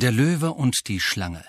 [0.00, 1.44] Der Löwe und die Schlange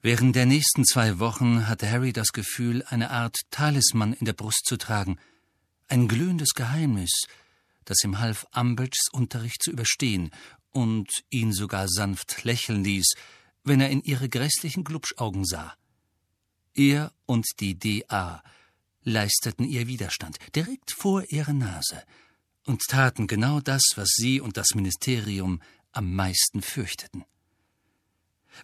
[0.00, 4.64] Während der nächsten zwei Wochen hatte Harry das Gefühl, eine Art Talisman in der Brust
[4.64, 5.18] zu tragen,
[5.88, 7.10] ein glühendes Geheimnis,
[7.84, 10.30] das ihm half, Umbridges Unterricht zu überstehen
[10.70, 13.14] und ihn sogar sanft lächeln ließ,
[13.64, 15.74] wenn er in ihre grässlichen Glubschaugen sah.
[16.74, 18.40] Er und die D.A.
[19.02, 22.04] leisteten ihr Widerstand, direkt vor ihrer Nase,
[22.64, 25.60] und taten genau das, was sie und das Ministerium
[25.92, 27.24] am meisten fürchteten.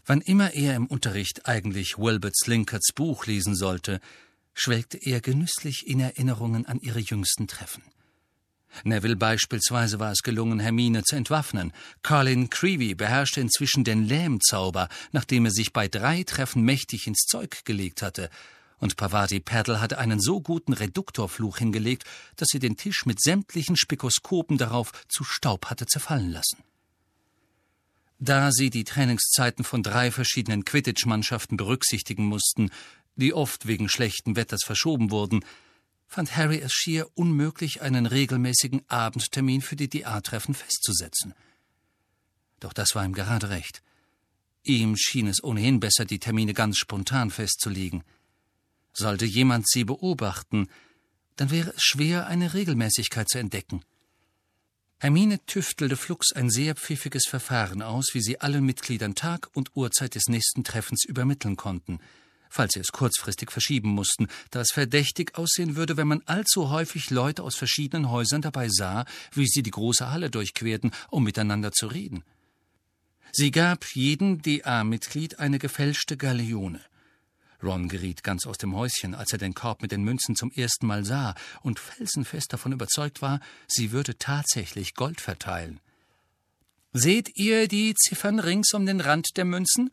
[0.07, 4.01] Wann immer er im Unterricht eigentlich Wilbert Slinkerts Buch lesen sollte,
[4.55, 7.83] schwelgte er genüsslich in Erinnerungen an ihre jüngsten Treffen.
[8.85, 11.73] Neville beispielsweise war es gelungen, Hermine zu entwaffnen.
[12.03, 17.65] Colin Creevy beherrschte inzwischen den Lähmzauber, nachdem er sich bei drei Treffen mächtig ins Zeug
[17.65, 18.31] gelegt hatte.
[18.81, 22.05] Und Pavati Paddle hatte einen so guten Reduktorfluch hingelegt,
[22.37, 26.65] dass sie den Tisch mit sämtlichen Spikoskopen darauf zu Staub hatte zerfallen lassen.
[28.19, 32.71] Da sie die Trainingszeiten von drei verschiedenen Quidditch-Mannschaften berücksichtigen mussten,
[33.17, 35.45] die oft wegen schlechten Wetters verschoben wurden,
[36.07, 41.35] fand Harry es schier unmöglich, einen regelmäßigen Abendtermin für die DA-Treffen festzusetzen.
[42.61, 43.83] Doch das war ihm gerade recht.
[44.65, 48.05] Ihm schien es ohnehin besser, die Termine ganz spontan festzulegen.
[48.93, 50.69] Sollte jemand sie beobachten,
[51.37, 53.83] dann wäre es schwer, eine Regelmäßigkeit zu entdecken.
[54.99, 60.15] Hermine tüftelte flugs ein sehr pfiffiges Verfahren aus, wie sie allen Mitgliedern Tag und Uhrzeit
[60.15, 62.01] des nächsten Treffens übermitteln konnten–
[62.51, 67.09] falls sie es kurzfristig verschieben mussten, da es verdächtig aussehen würde, wenn man allzu häufig
[67.11, 71.87] Leute aus verschiedenen Häusern dabei sah, wie sie die große Halle durchquerten, um miteinander zu
[71.87, 72.25] reden.
[73.33, 76.81] Sie gab jedem DA-Mitglied eine gefälschte Galeone.
[77.63, 80.87] Ron geriet ganz aus dem Häuschen, als er den Korb mit den Münzen zum ersten
[80.87, 85.81] Mal sah und felsenfest davon überzeugt war, sie würde tatsächlich Gold verteilen.
[86.93, 89.91] Seht ihr die Ziffern rings um den Rand der Münzen?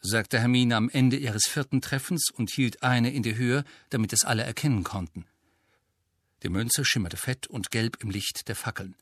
[0.00, 4.24] sagte Hermine am Ende ihres vierten Treffens und hielt eine in die Höhe, damit es
[4.24, 5.24] alle erkennen konnten.
[6.42, 8.94] Die Münze schimmerte fett und gelb im Licht der Fackeln.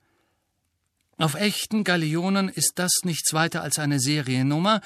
[1.19, 4.81] Auf echten Galeonen ist das nichts weiter als eine Seriennummer,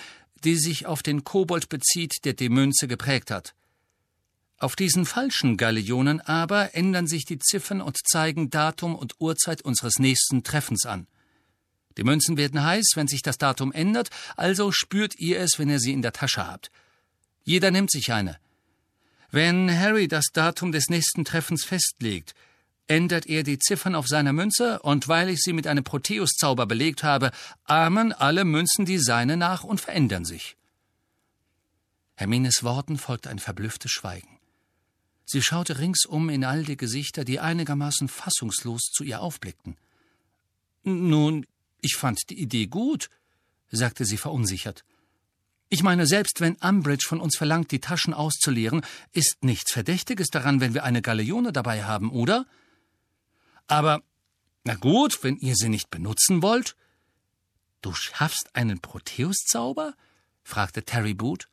[0.44, 3.54] die sich auf den Kobold bezieht, der die Münze geprägt hat.
[4.58, 9.98] Auf diesen falschen Galeonen aber ändern sich die Ziffern und zeigen Datum und Uhrzeit unseres
[9.98, 11.06] nächsten Treffens an.
[11.98, 15.78] Die Münzen werden heiß, wenn sich das Datum ändert, also spürt ihr es, wenn ihr
[15.78, 16.70] sie in der Tasche habt.
[17.44, 18.38] Jeder nimmt sich eine.
[19.30, 22.34] Wenn Harry das Datum des nächsten Treffens festlegt,
[22.88, 27.02] ändert er die Ziffern auf seiner Münze, und weil ich sie mit einem Proteus-Zauber belegt
[27.02, 27.30] habe,
[27.64, 30.56] ahmen alle Münzen die seine nach und verändern sich.
[32.14, 34.38] Hermines Worten folgte ein verblüfftes Schweigen.
[35.24, 39.76] Sie schaute ringsum in all die Gesichter, die einigermaßen fassungslos zu ihr aufblickten.
[40.84, 41.46] Nun,
[41.80, 43.10] ich fand die Idee gut,
[43.70, 44.84] sagte sie verunsichert.
[45.68, 48.82] Ich meine, selbst wenn Umbridge von uns verlangt, die Taschen auszuleeren,
[49.12, 52.46] ist nichts Verdächtiges daran, wenn wir eine Galeone dabei haben, oder?
[53.66, 54.02] Aber,
[54.64, 56.76] na gut, wenn ihr sie nicht benutzen wollt.
[57.82, 59.94] Du schaffst einen Proteus-Zauber?
[60.42, 61.48] fragte Terry Boot.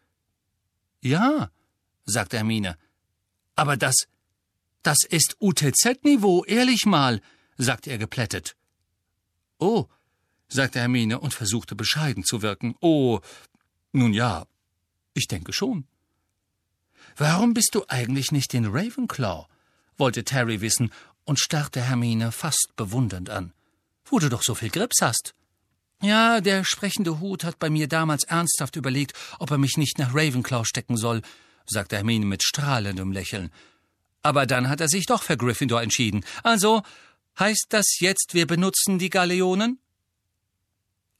[1.01, 1.51] Ja,
[2.06, 2.78] sagte Hermine.
[3.56, 4.07] Aber das,
[4.84, 7.22] das ist UTZ-Niveau, ehrlich mal,
[7.57, 8.56] sagte er geplättet.
[9.59, 9.88] Oh,
[10.47, 12.75] sagte Hermine und versuchte bescheiden zu wirken.
[12.80, 13.19] Oh,
[13.91, 14.45] nun ja,
[15.13, 15.88] ich denke schon.
[17.16, 19.47] Warum bist du eigentlich nicht in Ravenclaw?
[19.97, 20.91] wollte Terry wissen
[21.26, 23.54] und starrte Hermine fast bewundernd an.
[24.06, 25.34] Wo du doch so viel Grips hast.
[26.02, 30.14] Ja, der sprechende Hut hat bei mir damals ernsthaft überlegt, ob er mich nicht nach
[30.14, 31.22] Ravenclaw stecken soll,
[31.66, 33.52] sagte Hermine mit strahlendem Lächeln.
[34.22, 36.26] Aber dann hat er sich doch für Gryffindor entschieden.
[36.44, 36.82] Also,
[37.40, 39.80] heißt das jetzt, wir benutzen die Galeonen?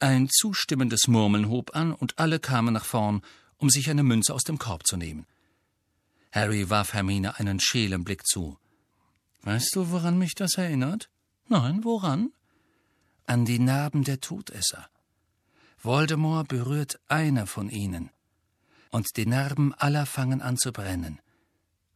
[0.00, 3.22] Ein zustimmendes Murmeln hob an, und alle kamen nach vorn,
[3.56, 5.26] um sich eine Münze aus dem Korb zu nehmen.
[6.32, 8.58] Harry warf Hermine einen schälen Blick zu.
[9.44, 11.10] Weißt du, woran mich das erinnert?
[11.48, 12.32] Nein, woran?
[13.26, 14.88] An die Narben der Todesser.
[15.78, 18.10] Voldemort berührt eine von ihnen,
[18.90, 21.20] und die Narben aller fangen an zu brennen,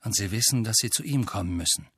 [0.04, 1.88] und sie wissen, dass sie zu ihm kommen müssen.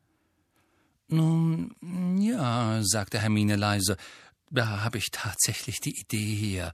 [1.09, 1.75] Nun,
[2.21, 3.97] ja, sagte Hermine leise,
[4.51, 6.73] da habe ich tatsächlich die Idee her.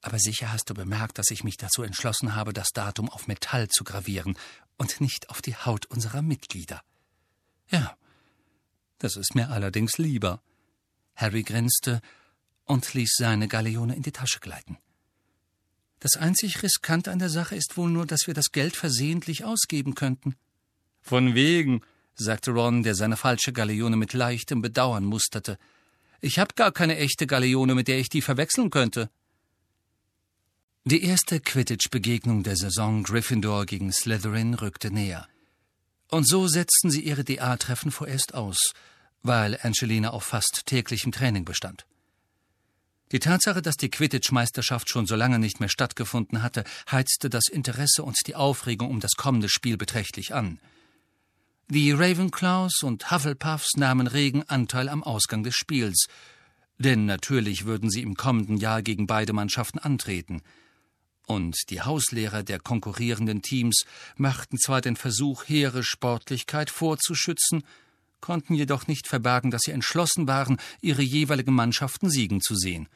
[0.00, 3.68] Aber sicher hast du bemerkt, dass ich mich dazu entschlossen habe, das Datum auf Metall
[3.68, 4.36] zu gravieren
[4.76, 6.82] und nicht auf die Haut unserer Mitglieder.
[7.68, 7.96] Ja,
[9.02, 10.40] das ist mir allerdings lieber.
[11.14, 12.00] Harry grinste
[12.64, 14.78] und ließ seine Galeone in die Tasche gleiten.
[16.00, 19.94] Das einzig Riskante an der Sache ist wohl nur, dass wir das Geld versehentlich ausgeben
[19.94, 20.34] könnten.
[21.00, 21.82] Von wegen,
[22.14, 25.58] sagte Ron, der seine falsche Galeone mit leichtem Bedauern musterte.
[26.20, 29.10] Ich hab gar keine echte Galeone, mit der ich die verwechseln könnte.
[30.84, 35.28] Die erste Quidditch-Begegnung der Saison Gryffindor gegen Slytherin rückte näher.
[36.10, 38.58] Und so setzten sie ihre DA-Treffen vorerst aus,
[39.22, 41.86] weil Angelina auf fast täglichem Training bestand.
[43.12, 48.02] Die Tatsache, dass die Quidditch-Meisterschaft schon so lange nicht mehr stattgefunden hatte, heizte das Interesse
[48.02, 50.58] und die Aufregung um das kommende Spiel beträchtlich an.
[51.68, 56.06] Die Ravenclaws und Hufflepuffs nahmen regen Anteil am Ausgang des Spiels,
[56.78, 60.42] denn natürlich würden sie im kommenden Jahr gegen beide Mannschaften antreten–
[61.26, 63.84] und die Hauslehrer der konkurrierenden Teams
[64.16, 67.62] machten zwar den Versuch, hehre Sportlichkeit vorzuschützen,
[68.22, 72.88] konnten jedoch nicht verbergen, dass sie entschlossen waren, ihre jeweiligen Mannschaften siegen zu sehen.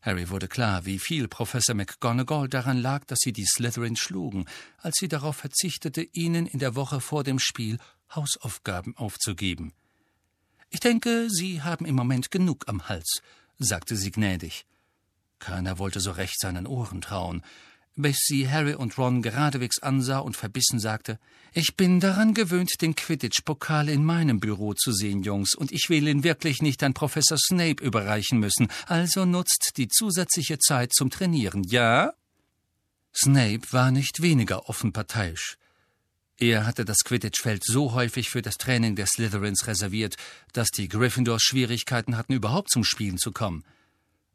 [0.00, 4.46] Harry wurde klar, wie viel Professor McGonagall daran lag, dass sie die Slytherins schlugen,
[4.78, 7.78] als sie darauf verzichtete, ihnen in der Woche vor dem Spiel
[8.14, 9.72] Hausaufgaben aufzugeben.
[10.70, 13.22] Ich denke, Sie haben im Moment genug am Hals,
[13.58, 14.66] sagte sie gnädig.
[15.38, 17.42] Keiner wollte so recht seinen Ohren trauen,
[17.98, 21.18] bis sie Harry und Ron geradewegs ansah und verbissen sagte
[21.52, 26.08] Ich bin daran gewöhnt, den Quidditch-Pokal in meinem Büro zu sehen, Jungs, und ich will
[26.08, 31.64] ihn wirklich nicht an Professor Snape überreichen müssen, also nutzt die zusätzliche Zeit zum Trainieren,
[31.64, 32.12] ja?
[33.14, 35.56] Snape war nicht weniger offen parteiisch.
[36.40, 40.14] Er hatte das Quidditch-Feld so häufig für das Training der Slytherins reserviert,
[40.52, 43.64] dass die Gryffindors Schwierigkeiten hatten, überhaupt zum Spielen zu kommen.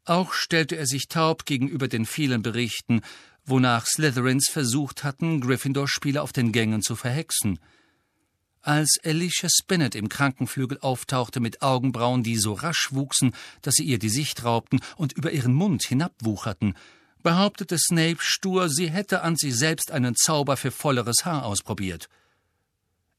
[0.04, 3.00] Auch stellte er sich taub gegenüber den vielen Berichten,
[3.46, 7.58] wonach Slytherins versucht hatten, Gryffindor-Spieler auf den Gängen zu verhexen.
[8.62, 13.98] Als Alicia Spinnet im Krankenflügel auftauchte mit Augenbrauen, die so rasch wuchsen, dass sie ihr
[13.98, 16.74] die Sicht raubten und über ihren Mund hinabwucherten,
[17.22, 22.08] behauptete Snape stur, sie hätte an sich selbst einen Zauber für volleres Haar ausprobiert.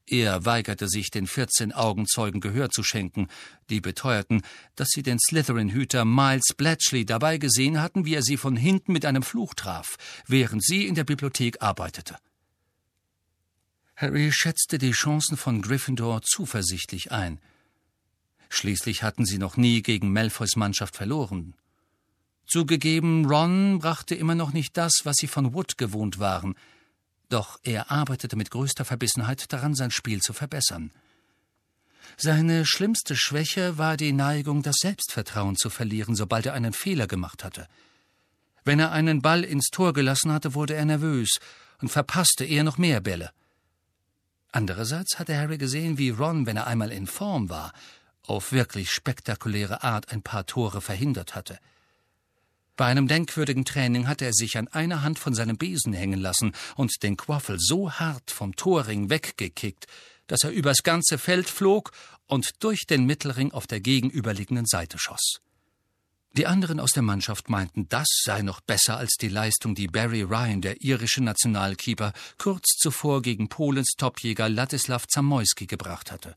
[0.08, 3.26] Er weigerte sich, den vierzehn Augenzeugen Gehör zu schenken,
[3.70, 4.42] die beteuerten,
[4.76, 9.04] dass sie den Slytherin-Hüter Miles Bletchley dabei gesehen hatten, wie er sie von hinten mit
[9.04, 9.96] einem Fluch traf,
[10.28, 12.16] während sie in der Bibliothek arbeitete.
[13.96, 17.40] Harry schätzte die Chancen von Gryffindor zuversichtlich ein.
[18.48, 21.54] Schließlich hatten sie noch nie gegen Malfoys Mannschaft verloren.
[22.46, 26.54] Zugegeben, Ron brachte immer noch nicht das, was sie von Wood gewohnt waren–
[27.28, 30.92] doch er arbeitete mit größter Verbissenheit daran, sein Spiel zu verbessern.
[32.16, 37.44] Seine schlimmste Schwäche war die Neigung, das Selbstvertrauen zu verlieren, sobald er einen Fehler gemacht
[37.44, 37.66] hatte.
[38.64, 41.38] Wenn er einen Ball ins Tor gelassen hatte, wurde er nervös
[41.80, 43.30] und verpasste eher noch mehr Bälle.
[44.50, 47.72] Andererseits hatte Harry gesehen, wie Ron, wenn er einmal in Form war,
[48.22, 51.58] auf wirklich spektakuläre Art ein paar Tore verhindert hatte.
[52.76, 56.52] Bei einem denkwürdigen Training hatte er sich an einer Hand von seinem Besen hängen lassen
[56.76, 59.86] und den Quaffel so hart vom Torring weggekickt,
[60.26, 61.92] dass er übers ganze Feld flog
[62.26, 65.40] und durch den Mittelring auf der gegenüberliegenden Seite schoss.
[66.36, 70.20] Die anderen aus der Mannschaft meinten, das sei noch besser als die Leistung, die Barry
[70.20, 76.36] Ryan, der irische Nationalkeeper, kurz zuvor gegen Polens Topjäger Ladislav Zamoyski gebracht hatte.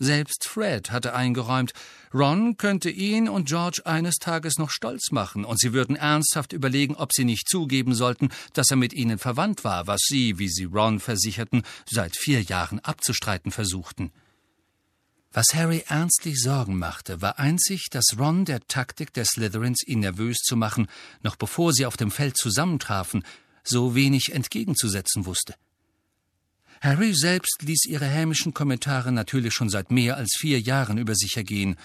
[0.00, 1.72] Selbst Fred hatte eingeräumt,
[2.14, 6.94] Ron könnte ihn und George eines Tages noch stolz machen, und sie würden ernsthaft überlegen,
[6.94, 10.64] ob sie nicht zugeben sollten, dass er mit ihnen verwandt war, was sie, wie sie
[10.64, 14.12] Ron versicherten, seit vier Jahren abzustreiten versuchten.
[15.32, 20.38] Was Harry ernstlich Sorgen machte, war einzig, dass Ron der Taktik der Slytherins, ihn nervös
[20.38, 20.86] zu machen,
[21.22, 23.24] noch bevor sie auf dem Feld zusammentrafen,
[23.64, 25.54] so wenig entgegenzusetzen wusste.
[26.80, 31.36] Harry selbst ließ ihre hämischen Kommentare natürlich schon seit mehr als vier Jahren über sich
[31.36, 31.76] ergehen.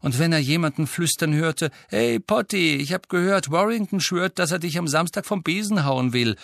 [0.00, 4.58] Und wenn er jemanden flüstern hörte, Hey, Potty, ich hab gehört, Warrington schwört, dass er
[4.58, 6.36] dich am Samstag vom Besen hauen will,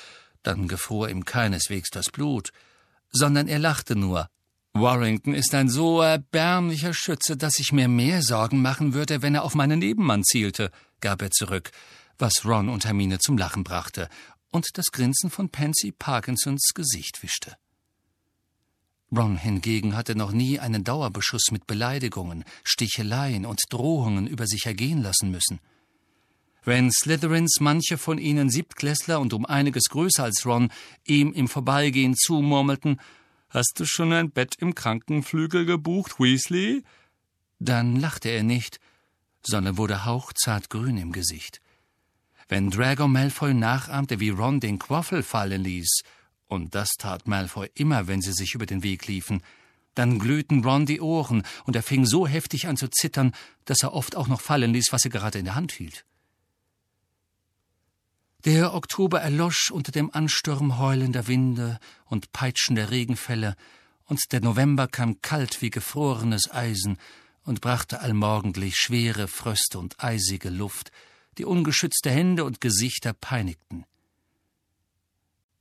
[0.43, 2.50] dann gefror ihm keineswegs das Blut,
[3.11, 4.28] sondern er lachte nur.
[4.75, 9.43] Warrington ist ein so erbärmlicher Schütze, dass ich mir mehr Sorgen machen würde, wenn er
[9.43, 11.73] auf meinen Nebenmann zielte, gab er zurück,
[12.19, 14.09] was Ron und Hermine zum Lachen brachte
[14.50, 17.57] und das Grinsen von Pansy Parkinsons Gesicht wischte.
[19.11, 25.03] Ron hingegen hatte noch nie einen Dauerbeschuss mit Beleidigungen, Sticheleien und Drohungen über sich ergehen
[25.03, 25.61] lassen müssen.
[26.65, 30.71] Wenn Slytherins manche von ihnen Siebtklässler und um einiges größer als Ron
[31.05, 33.00] ihm im Vorbeigehen zumurmelten,
[33.50, 36.85] Hast du schon ein Bett im Krankenflügel gebucht, Weasley?
[37.59, 38.79] Dann lachte er nicht,
[39.43, 41.62] sondern wurde hauchzart grün im Gesicht.
[42.47, 46.03] Wenn Drago Malfoy nachahmte, wie Ron den Quaffel fallen ließ,
[46.49, 49.43] und das tat Malfoy immer, wenn sie sich über den Weg liefen.
[49.95, 53.33] Dann glühten Ron die Ohren, und er fing so heftig an zu zittern,
[53.64, 56.05] dass er oft auch noch fallen ließ, was er gerade in der Hand hielt.
[58.45, 63.57] Der Oktober erlosch unter dem Ansturm heulender Winde und peitschender Regenfälle,
[64.05, 66.99] und der November kam kalt wie gefrorenes Eisen,
[67.43, 70.93] und brachte allmorgendlich schwere Fröste und eisige Luft,
[71.38, 73.87] die ungeschützte Hände und Gesichter peinigten.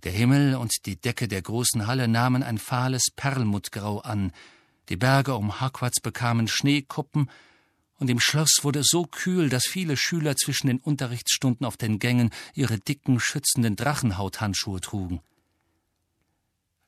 [0.04, 4.32] Der Himmel und die Decke der großen Halle nahmen ein fahles Perlmuttgrau an,
[4.90, 7.30] die Berge um Hogwarts bekamen Schneekuppen,
[8.00, 11.98] und im Schloss wurde es so kühl, dass viele Schüler zwischen den Unterrichtsstunden auf den
[11.98, 15.22] Gängen ihre dicken, schützenden Drachenhauthandschuhe trugen.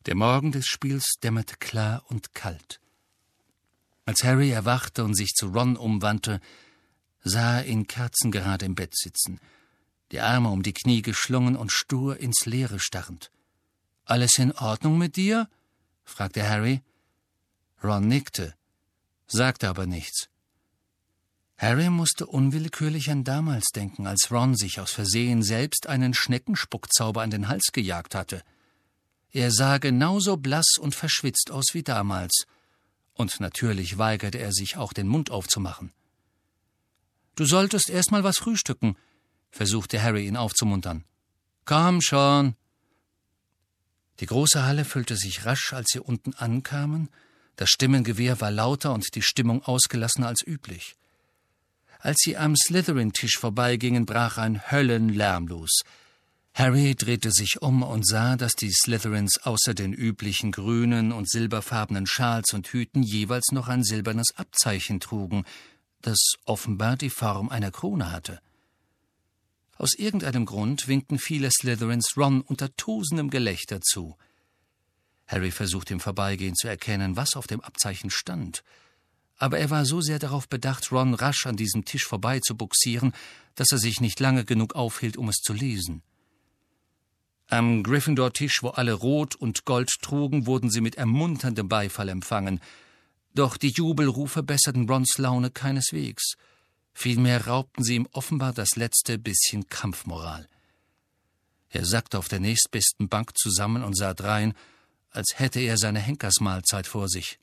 [0.05, 2.79] Der Morgen des Spiels dämmerte klar und kalt.
[4.05, 6.39] Als Harry erwachte und sich zu Ron umwandte,
[7.23, 9.39] sah er ihn kerzengerade im Bett sitzen,
[10.11, 13.31] die Arme um die Knie geschlungen und stur ins Leere starrend.
[14.05, 15.49] Alles in Ordnung mit dir?
[16.03, 16.81] fragte Harry.
[17.83, 18.55] Ron nickte,
[19.27, 20.29] sagte aber nichts.
[21.57, 27.31] Harry musste unwillkürlich an damals denken, als Ron sich aus Versehen selbst einen Schneckenspuckzauber an
[27.31, 28.43] den Hals gejagt hatte.
[29.31, 32.45] Er sah genauso blass und verschwitzt aus wie damals–
[33.19, 35.91] und natürlich weigerte er sich auch den Mund aufzumachen.
[37.35, 38.95] Du solltest erst mal was frühstücken,
[39.51, 41.03] versuchte Harry ihn aufzumuntern.
[41.65, 42.55] Komm schon.
[44.19, 47.09] Die große Halle füllte sich rasch, als sie unten ankamen.
[47.55, 50.95] Das Stimmengewehr war lauter und die Stimmung ausgelassener als üblich.
[51.99, 55.81] Als sie am Slytherin-Tisch vorbeigingen, brach ein Höllenlärm los.
[56.53, 62.07] Harry drehte sich um und sah, dass die Slytherins außer den üblichen grünen und silberfarbenen
[62.07, 65.45] Schals und Hüten jeweils noch ein silbernes Abzeichen trugen,
[66.01, 68.41] das offenbar die Form einer Krone hatte.
[69.79, 74.17] Aus irgendeinem Grund winkten viele Slytherins Ron unter tosendem Gelächter zu.
[75.25, 78.61] Harry versuchte im Vorbeigehen zu erkennen, was auf dem Abzeichen stand,
[79.37, 83.13] aber er war so sehr darauf bedacht, Ron rasch an diesem Tisch vorbei zu buxieren,
[83.55, 86.03] dass er sich nicht lange genug aufhielt, um es zu lesen.
[87.47, 92.59] Am Gryffindor-Tisch, wo alle Rot und Gold trugen, wurden sie mit ermunterndem Beifall empfangen.
[93.33, 96.35] Doch die Jubelrufe besserten Rons Laune keineswegs.
[97.01, 100.49] Vielmehr raubten sie ihm offenbar das letzte bisschen Kampfmoral.
[101.69, 104.53] Er sackte auf der nächstbesten Bank zusammen und sah drein,
[105.09, 107.39] als hätte er seine Henkersmahlzeit vor sich.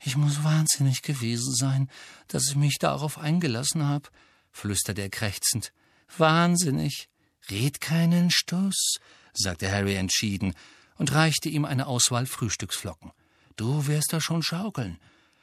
[0.00, 1.88] Ich muss wahnsinnig gewesen sein,
[2.26, 4.08] dass ich mich darauf eingelassen habe,
[4.50, 5.72] flüsterte er krächzend.
[6.18, 7.08] Wahnsinnig.
[7.50, 8.96] Red keinen Stuss,
[9.32, 10.54] sagte Harry entschieden
[10.96, 13.12] und reichte ihm eine Auswahl Frühstücksflocken.
[13.54, 14.98] Du wirst da schon schaukeln.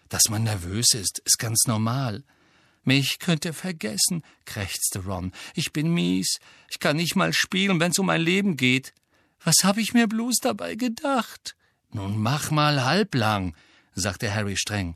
[0.09, 2.25] Dass man nervös ist, ist ganz normal.
[2.87, 5.33] Mich könnt ihr vergessen, krächzte Ron.
[5.55, 6.39] Ich bin mies.
[6.69, 8.93] Ich kann nicht mal spielen, wenn's um mein Leben geht.
[9.43, 11.57] Was hab ich mir bloß dabei gedacht?
[11.91, 13.57] Nun mach mal halblang,
[13.93, 14.95] sagte Harry streng.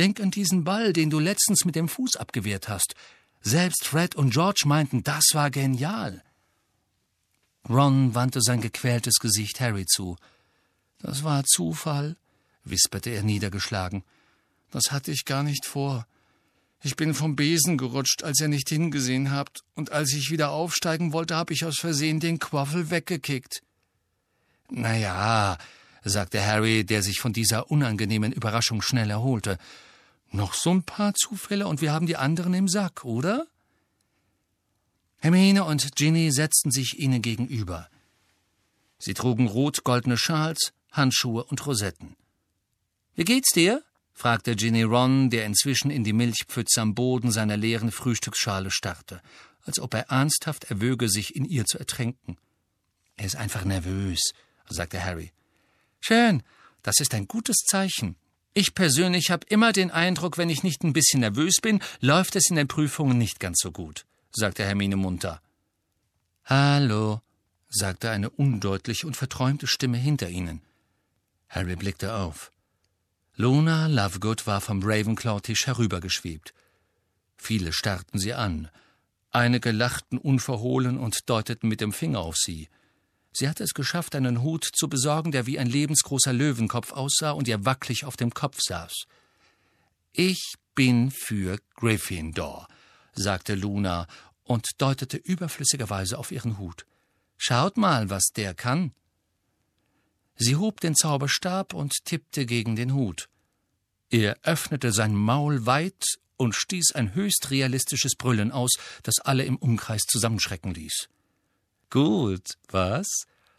[0.00, 2.96] Denk an diesen Ball, den du letztens mit dem Fuß abgewehrt hast.
[3.42, 6.24] Selbst Fred und George meinten, das war genial.
[7.68, 10.16] Ron wandte sein gequältes Gesicht Harry zu.
[10.98, 12.16] Das war Zufall,
[12.64, 14.02] wisperte er niedergeschlagen.
[14.72, 16.08] Das hatte ich gar nicht vor.
[16.82, 21.12] Ich bin vom Besen gerutscht, als ihr nicht hingesehen habt, und als ich wieder aufsteigen
[21.12, 23.62] wollte, habe ich aus Versehen den Quaffel weggekickt.
[24.70, 25.58] Na ja,
[26.02, 29.58] sagte Harry, der sich von dieser unangenehmen Überraschung schnell erholte.
[30.30, 33.46] Noch so ein paar Zufälle und wir haben die anderen im Sack, oder?
[35.18, 37.90] Hermine und Ginny setzten sich ihnen gegenüber.
[38.98, 42.16] Sie trugen rot-goldene Schals, Handschuhe und Rosetten.
[43.16, 43.82] Wie geht's dir?
[44.20, 49.20] Fragte Ginny Ron, der inzwischen in die Milchpfütze am Boden seiner leeren Frühstücksschale starrte,
[49.64, 52.36] als ob er ernsthaft erwöge, sich in ihr zu ertränken.
[53.16, 54.20] Er ist einfach nervös,
[54.68, 55.32] sagte Harry.
[56.00, 56.42] Schön,
[56.82, 58.16] das ist ein gutes Zeichen.
[58.54, 62.50] Ich persönlich habe immer den Eindruck, wenn ich nicht ein bisschen nervös bin, läuft es
[62.50, 65.40] in den Prüfungen nicht ganz so gut sagte Hermine munter.
[66.44, 67.20] Hallo,
[67.68, 70.62] sagte eine undeutliche und verträumte Stimme hinter ihnen.
[71.48, 72.52] Harry blickte auf.
[73.40, 76.52] Luna Lovegood war vom Ravenclaw-Tisch herübergeschwebt.
[77.38, 78.68] Viele starrten sie an.
[79.30, 82.68] Einige lachten unverhohlen und deuteten mit dem Finger auf sie.
[83.32, 87.48] Sie hatte es geschafft, einen Hut zu besorgen, der wie ein lebensgroßer Löwenkopf aussah und
[87.48, 89.04] ihr wackelig auf dem Kopf saß.
[90.12, 92.68] Ich bin für Gryffindor,
[93.14, 94.06] sagte Luna
[94.44, 96.84] und deutete überflüssigerweise auf ihren Hut.
[97.38, 98.92] Schaut mal, was der kann.
[100.36, 103.29] Sie hob den Zauberstab und tippte gegen den Hut.
[104.10, 106.04] Er öffnete sein Maul weit
[106.36, 111.08] und stieß ein höchst realistisches Brüllen aus, das alle im Umkreis zusammenschrecken ließ.
[111.90, 113.06] Gut, was?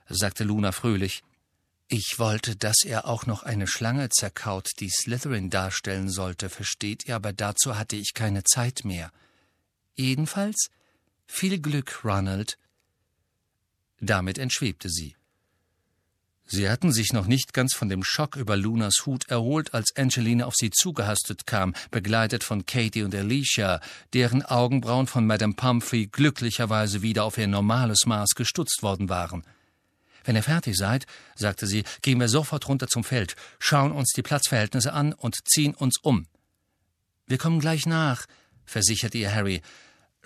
[0.08, 1.24] sagte Luna fröhlich.
[1.88, 7.16] Ich wollte, dass er auch noch eine Schlange zerkaut, die Slytherin darstellen sollte, versteht ihr,
[7.16, 9.12] aber dazu hatte ich keine Zeit mehr.
[9.96, 10.70] Jedenfalls
[11.28, 12.58] viel Glück, Ronald.
[14.00, 15.16] Damit entschwebte sie.
[16.54, 20.44] Sie hatten sich noch nicht ganz von dem Schock über Lunas Hut erholt, als Angelina
[20.44, 23.80] auf sie zugehastet kam, begleitet von Katie und Alicia,
[24.14, 29.46] deren Augenbrauen von Madame Pumphrey glücklicherweise wieder auf ihr normales Maß gestutzt worden waren.
[30.26, 31.06] Wenn ihr fertig seid,
[31.36, 35.74] sagte sie, gehen wir sofort runter zum Feld, schauen uns die Platzverhältnisse an und ziehen
[35.74, 36.28] uns um.
[37.28, 38.26] Wir kommen gleich nach,
[38.66, 39.62] versicherte ihr Harry.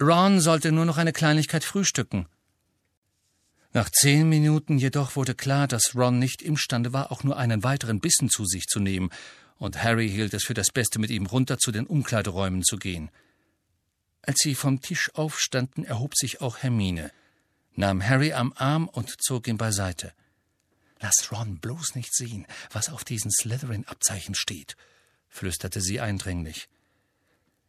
[0.02, 2.26] Ron sollte nur noch eine Kleinigkeit frühstücken.
[3.76, 8.00] Nach zehn Minuten jedoch wurde klar, dass Ron nicht imstande war, auch nur einen weiteren
[8.00, 9.10] Bissen zu sich zu nehmen,
[9.58, 13.12] und Harry hielt es für das Beste, mit ihm runter zu den Umkleideräumen zu gehen.
[14.22, 17.12] Als sie vom Tisch aufstanden, erhob sich auch Hermine,
[17.76, 20.14] nahm Harry am Arm und zog ihn beiseite.
[21.02, 24.78] Lass Ron bloß nicht sehen, was auf diesen Slytherin-Abzeichen steht,
[25.28, 26.70] flüsterte sie eindringlich.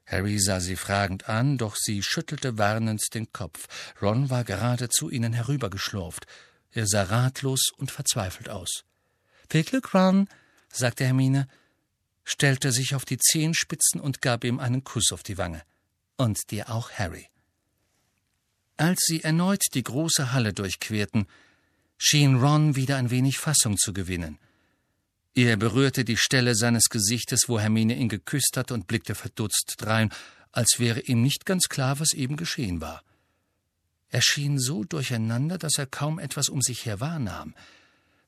[0.06, 3.66] Harry sah sie fragend an, doch sie schüttelte warnend den Kopf.
[4.00, 6.26] Ron war gerade zu ihnen herübergeschlurft.
[6.70, 8.84] Er sah ratlos und verzweifelt aus.
[9.50, 10.28] Viel Glück, Ron,
[10.72, 11.48] sagte Hermine,
[12.24, 15.62] stellte sich auf die Zehenspitzen und gab ihm einen Kuss auf die Wange.
[16.16, 17.28] Und dir auch, Harry.
[18.76, 21.26] Als sie erneut die große Halle durchquerten,
[21.98, 24.38] schien Ron wieder ein wenig Fassung zu gewinnen.
[25.36, 30.10] Er berührte die Stelle seines Gesichtes, wo Hermine ihn geküsst hatte, und blickte verdutzt drein,
[30.50, 33.02] als wäre ihm nicht ganz klar, was eben geschehen war.
[34.08, 37.54] Er schien so durcheinander, dass er kaum etwas um sich her wahrnahm.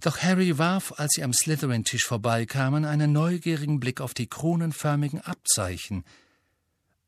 [0.02, 6.04] Doch Harry warf, als sie am Slytherin-Tisch vorbeikamen, einen neugierigen Blick auf die kronenförmigen Abzeichen.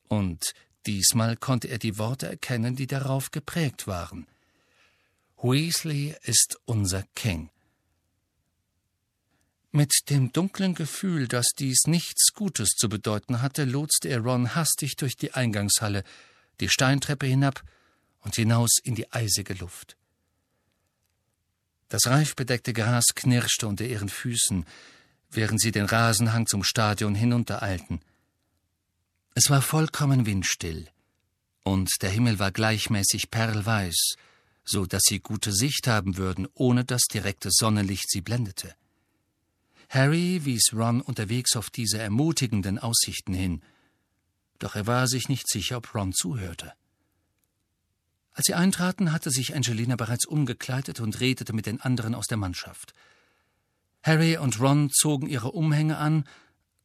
[0.08, 0.54] Und
[0.86, 4.26] diesmal konnte er die Worte erkennen, die darauf geprägt waren.
[5.42, 7.50] Weasley ist unser King.
[9.72, 14.96] Mit dem dunklen Gefühl, dass dies nichts Gutes zu bedeuten hatte, lotste er Ron hastig
[14.96, 16.02] durch die Eingangshalle,
[16.58, 17.62] die Steintreppe hinab
[18.22, 19.96] und hinaus in die eisige Luft.
[21.88, 24.64] Das reifbedeckte Gras knirschte unter ihren Füßen,
[25.30, 28.00] während sie den Rasenhang zum Stadion hinuntereilten.
[29.34, 30.88] Es war vollkommen windstill,
[31.62, 34.16] und der Himmel war gleichmäßig perlweiß,
[34.64, 38.74] so dass sie gute Sicht haben würden, ohne dass direktes Sonnenlicht sie blendete.
[39.90, 43.60] Harry wies Ron unterwegs auf diese ermutigenden Aussichten hin,
[44.60, 46.72] doch er war sich nicht sicher, ob Ron zuhörte.
[48.32, 52.36] Als sie eintraten, hatte sich Angelina bereits umgekleidet und redete mit den anderen aus der
[52.36, 52.94] Mannschaft.
[54.04, 56.24] Harry und Ron zogen ihre Umhänge an,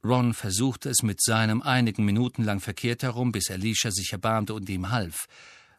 [0.04, 4.68] Ron versuchte es mit seinem einigen Minuten lang verkehrt herum, bis Alicia sich erbarmte und
[4.68, 5.28] ihm half.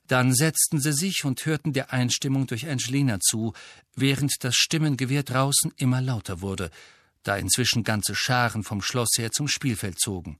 [0.06, 3.52] Dann setzten sie sich und hörten der Einstimmung durch Angelina zu,
[3.96, 6.70] während das Stimmengewehr draußen immer lauter wurde–
[7.26, 10.38] da inzwischen ganze Scharen vom Schloss her zum Spielfeld zogen.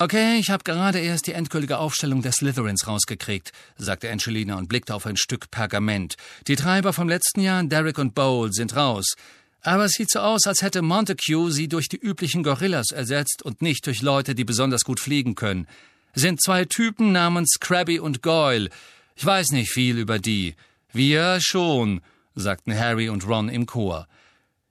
[0.00, 4.94] Okay, ich habe gerade erst die endgültige Aufstellung der Slytherins rausgekriegt, sagte Angelina und blickte
[4.94, 6.16] auf ein Stück Pergament.
[6.46, 9.16] Die Treiber vom letzten Jahr, Derek und Bowl, sind raus.
[9.60, 13.60] Aber es sieht so aus, als hätte Montague sie durch die üblichen Gorillas ersetzt und
[13.60, 15.66] nicht durch Leute, die besonders gut fliegen können.
[16.14, 18.70] Sind zwei Typen namens Krabby und Goyle.
[19.16, 20.54] Ich weiß nicht viel über die.
[20.92, 22.02] Wir schon,
[22.36, 24.06] sagten Harry und Ron im Chor.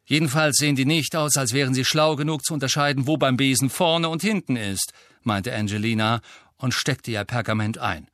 [0.09, 3.69] Jedenfalls sehen die nicht aus, als wären sie schlau genug zu unterscheiden, wo beim Besen
[3.69, 4.93] vorne und hinten ist,
[5.23, 6.21] meinte Angelina
[6.55, 8.07] und steckte ihr Pergament ein.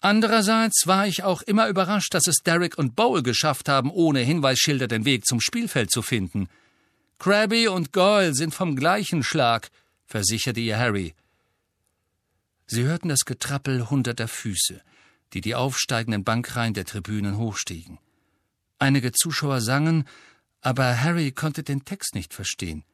[0.00, 4.86] Andererseits war ich auch immer überrascht, dass es Derek und Bowl geschafft haben, ohne Hinweisschilder
[4.86, 6.48] den Weg zum Spielfeld zu finden.
[7.18, 9.70] Krabby und Goyle sind vom gleichen Schlag,
[10.06, 11.14] versicherte ihr Harry.
[12.66, 14.82] Sie hörten das Getrappel hunderter Füße,
[15.32, 17.98] die die aufsteigenden Bankreihen der Tribünen hochstiegen.
[18.78, 20.06] Einige Zuschauer sangen,
[20.60, 22.84] aber Harry konnte den Text nicht verstehen.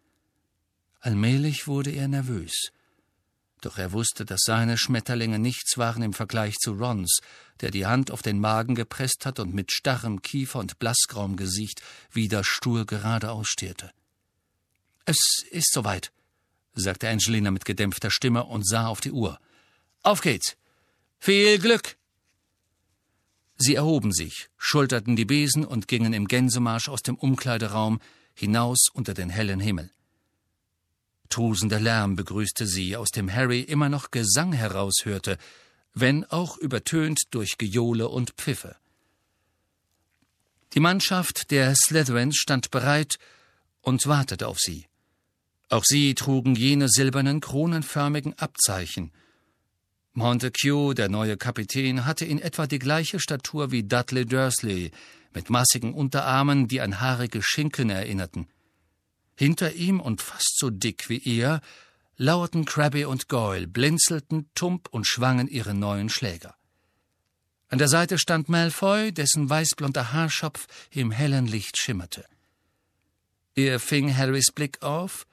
[1.01, 2.71] Allmählich wurde er nervös.
[3.61, 7.19] Doch er wusste, dass seine Schmetterlinge nichts waren im Vergleich zu Rons,
[7.61, 11.83] der die Hand auf den Magen gepresst hat und mit starrem Kiefer und blassgrauem Gesicht
[12.13, 13.91] wieder stur geradeaus stierte.
[15.05, 16.13] Es ist soweit,
[16.75, 19.39] sagte Angelina mit gedämpfter Stimme und sah auf die Uhr.
[20.03, 20.57] Auf geht's.
[21.19, 21.97] Viel Glück.
[23.57, 28.01] Sie erhoben sich, schulterten die Besen und gingen im Gänsemarsch aus dem Umkleideraum
[28.35, 29.90] hinaus unter den hellen Himmel.
[31.31, 35.38] Tosender Lärm begrüßte sie, aus dem Harry immer noch Gesang heraushörte,
[35.95, 38.77] wenn auch übertönt durch Gejohle und Pfiffe.
[40.75, 43.16] Die Mannschaft der Slytherins stand bereit
[43.81, 44.87] und wartete auf sie.
[45.71, 49.12] Auch sie trugen jene silbernen kronenförmigen Abzeichen–
[50.17, 54.91] Montague, der neue Kapitän, hatte in etwa die gleiche Statur wie Dudley Dursley,
[55.35, 58.49] mit massigen Unterarmen, die an haarige Schinken erinnerten.
[59.37, 61.61] Hinter ihm und fast so dick wie er
[62.17, 66.57] lauerten Krabby und Goyle, blinzelten tump und schwangen ihre neuen Schläger.
[67.69, 72.25] An der Seite stand Malfoy, dessen weißblonder Haarschopf im hellen Licht schimmerte.
[73.55, 75.27] Er fing Harrys Blick auf,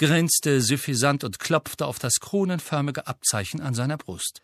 [0.00, 4.40] grinste suffisant und klopfte auf das kronenförmige Abzeichen an seiner Brust.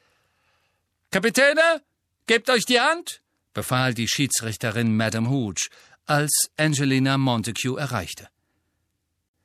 [1.11, 1.83] Kapitäne,
[2.27, 3.23] gebt euch die Hand,
[3.55, 5.71] befahl die Schiedsrichterin Madame Hooch,
[6.05, 8.29] als Angelina Montague erreichte.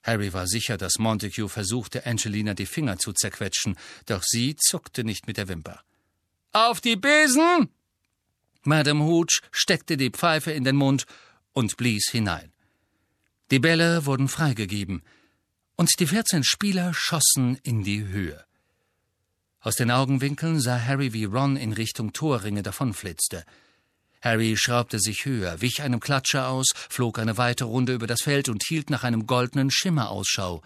[0.03, 5.27] Harry war sicher, dass Montague versuchte, Angelina die Finger zu zerquetschen, doch sie zuckte nicht
[5.27, 5.81] mit der Wimper.
[6.51, 7.69] Auf die Besen!
[8.63, 11.05] Madame Hooch steckte die Pfeife in den Mund
[11.53, 12.51] und blies hinein.
[13.49, 15.03] Die Bälle wurden freigegeben,
[15.75, 18.43] und die vierzehn Spieler schossen in die Höhe.
[19.59, 23.45] Aus den Augenwinkeln sah Harry, wie Ron in Richtung Torringe davonflitzte.
[24.21, 28.49] Harry schraubte sich höher, wich einem Klatscher aus, flog eine weite Runde über das Feld
[28.49, 30.61] und hielt nach einem goldenen Schimmer Ausschau.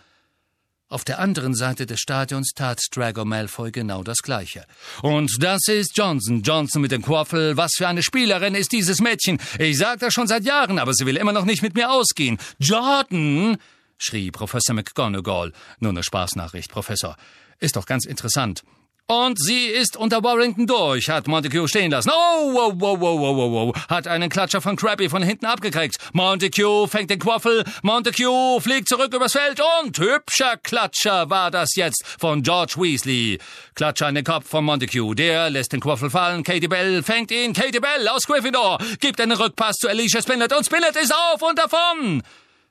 [0.88, 4.66] Auf der anderen Seite des Stadions tat Drago Malfoy genau das Gleiche.
[5.02, 6.44] Und das ist Johnson.
[6.44, 7.58] Johnson mit dem Quaffel.
[7.58, 9.40] Was für eine Spielerin ist dieses Mädchen?
[9.58, 12.38] Ich sag das schon seit Jahren, aber sie will immer noch nicht mit mir ausgehen.
[12.60, 13.58] Jordan!
[13.98, 15.54] Schrie Professor McGonagall.
[15.80, 17.16] Nur eine Spaßnachricht, Professor.
[17.60, 18.64] Ist doch ganz interessant.
[19.08, 22.10] Und sie ist unter Warrington durch, hat Montague stehen lassen.
[22.12, 23.88] Oh, wow, wow, wow, wow, wow, wow.
[23.88, 25.98] Hat einen Klatscher von Krabby von hinten abgekriegt.
[26.14, 27.64] Montague fängt den Quaffel.
[27.84, 33.38] Montague fliegt zurück übers Feld und hübscher Klatscher war das jetzt von George Weasley.
[33.76, 35.14] Klatscher an den Kopf von Montague.
[35.14, 36.44] Der lässt den Quaffel fallen.
[36.44, 37.54] Katie Bell fängt ihn.
[37.54, 41.60] Katie Bell aus Gryffindor gibt einen Rückpass zu Alicia Spinnet und Spinnet ist auf und
[41.60, 42.24] davon.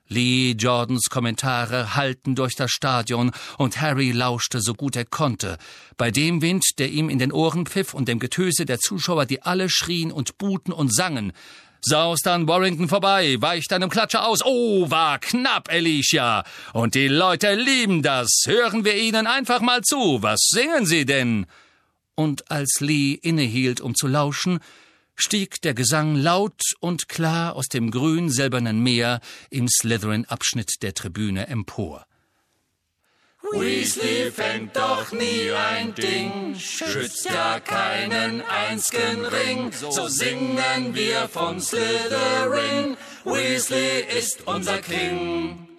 [0.08, 5.56] Lee Jordans Kommentare hallten durch das Stadion, und Harry lauschte so gut er konnte.
[5.96, 9.42] Bei dem Wind, der ihm in den Ohren pfiff, und dem Getöse der Zuschauer, die
[9.42, 11.32] alle schrien und buhten und sangen.
[11.86, 14.40] Saust an Warrington vorbei, weicht einem Klatscher aus.
[14.42, 16.42] Oh, war knapp, Alicia.
[16.72, 18.44] Und die Leute lieben das.
[18.46, 20.22] Hören wir ihnen einfach mal zu.
[20.22, 21.46] Was singen sie denn?
[22.14, 24.60] Und als Lee innehielt, um zu lauschen,
[25.14, 32.06] stieg der Gesang laut und klar aus dem grün-silbernen Meer im Slytherin-Abschnitt der Tribüne empor.
[33.52, 41.60] Weasley fängt doch nie ein Ding, schützt ja keinen einzigen Ring, so singen wir von
[41.60, 45.73] Slytherin, Weasley ist unser King.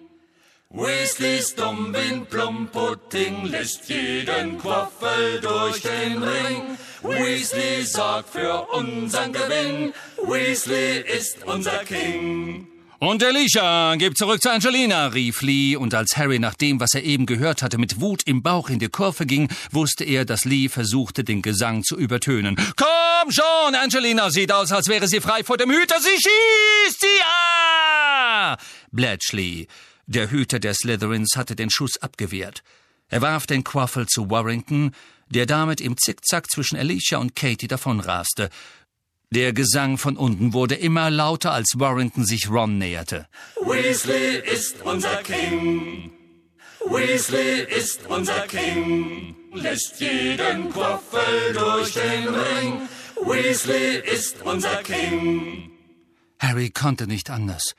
[0.70, 6.76] Weasleys Dummwind Plumpudding lässt jeden Quaffel durch den Ring.
[7.02, 9.94] Weasley sorgt für unseren Gewinn.
[10.26, 12.66] Weasley ist unser King.
[12.98, 17.04] Und Alicia, gib zurück zu Angelina, rief Lee, und als Harry nach dem, was er
[17.04, 20.68] eben gehört hatte, mit Wut im Bauch in die Kurve ging, wusste er, dass Lee
[20.68, 22.56] versuchte, den Gesang zu übertönen.
[22.76, 26.00] Komm schon, Angelina sieht aus, als wäre sie frei vor dem Hüter.
[26.00, 27.22] Sie schießt sie!
[27.22, 28.56] Ah!
[28.90, 29.68] Bletchley,
[30.06, 32.62] der Hüter der Slytherins, hatte den Schuss abgewehrt.
[33.08, 34.92] Er warf den Quaffel zu Warrington,
[35.28, 38.50] der damit im Zickzack zwischen Alicia und Katie davonraste.
[39.30, 43.26] Der Gesang von unten wurde immer lauter, als Warrington sich Ron näherte.
[43.60, 46.12] Weasley ist unser King.
[46.88, 49.34] Weasley ist unser King.
[49.52, 52.88] Lässt jeden Quaffel durch den Ring.
[53.16, 55.70] Weasley ist unser King.
[56.38, 57.74] Harry konnte nicht anders.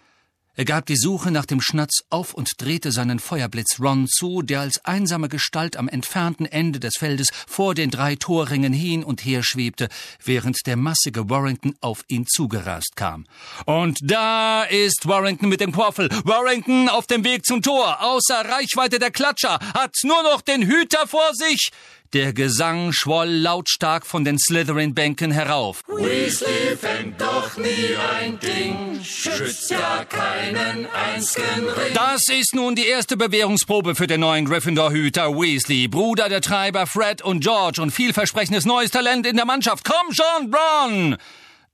[0.60, 4.62] Er gab die Suche nach dem Schnatz auf und drehte seinen Feuerblitz Ron zu, der
[4.62, 9.44] als einsame Gestalt am entfernten Ende des Feldes vor den drei Torringen hin und her
[9.44, 9.88] schwebte,
[10.26, 13.28] während der massige Warrington auf ihn zugerast kam.
[13.68, 16.10] Und da ist Warrington mit dem Quaffel.
[16.24, 21.06] Warrington auf dem Weg zum Tor, außer Reichweite der Klatscher, hat nur noch den Hüter
[21.06, 21.70] vor sich.
[22.14, 25.84] Der Gesang schwoll lautstark von den Slytherin-Bänken herauf.
[25.88, 31.94] Weasley fängt doch nie ein Ding, schützt ja keinen einzigen Ring.
[31.94, 37.22] Das ist nun die erste Bewährungsprobe für den neuen Gryffindor-Hüter Weasley, Bruder der Treiber Fred
[37.22, 39.84] und George und vielversprechendes neues Talent in der Mannschaft.
[39.84, 41.18] Komm schon, Ron!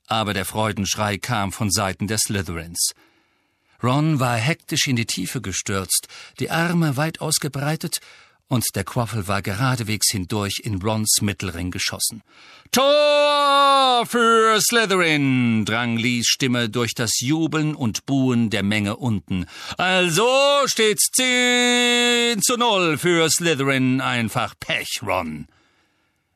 [0.07, 2.93] Aber der Freudenschrei kam von Seiten der Slytherins.
[3.83, 6.07] Ron war hektisch in die Tiefe gestürzt,
[6.39, 7.97] die Arme weit ausgebreitet
[8.47, 12.23] und der Quaffel war geradewegs hindurch in Rons Mittelring geschossen.
[12.71, 19.45] Tor für Slytherin, drang Lees Stimme durch das Jubeln und Buhen der Menge unten.
[19.77, 20.27] Also
[20.65, 25.47] steht's zehn zu null für Slytherin, einfach Pech, Ron.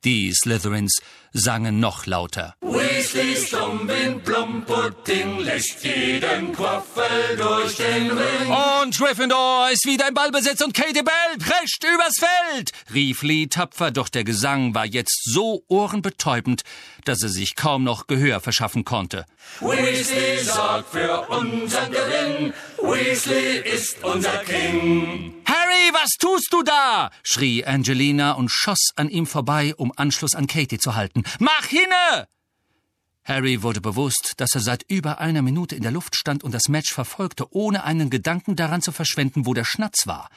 [0.03, 1.01] Die Slytherins
[1.33, 2.55] sangen noch lauter.
[2.61, 8.51] Weasleys Dummwind Plumpudding lässt jeden Quaffel durch den Ring.
[8.83, 13.91] Und Gryffindor ist wieder im Ballbesitz und Katie Bell prescht übers Feld, rief Lee tapfer,
[13.91, 16.63] doch der Gesang war jetzt so ohrenbetäubend,
[17.05, 19.25] dass er sich kaum noch Gehör verschaffen konnte.
[19.61, 22.53] Weasley sorgt für unseren Gewinn.
[22.81, 25.33] Weasley ist unser King.
[25.77, 27.11] Harry, was tust du da?
[27.23, 31.23] schrie Angelina und schoss an ihm vorbei, um Anschluss an Katie zu halten.
[31.39, 32.27] Mach hinne!
[33.23, 36.69] Harry wurde bewusst, dass er seit über einer Minute in der Luft stand und das
[36.69, 40.29] Match verfolgte, ohne einen Gedanken daran zu verschwenden, wo der Schnatz war.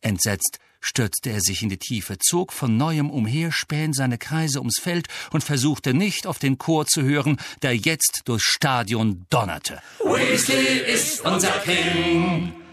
[0.00, 5.08] Entsetzt stürzte er sich in die Tiefe, zog von neuem umherspähend seine Kreise ums Feld
[5.30, 9.80] und versuchte nicht auf den Chor zu hören, der jetzt durchs Stadion donnerte.
[10.00, 12.63] Weasley ist unser King.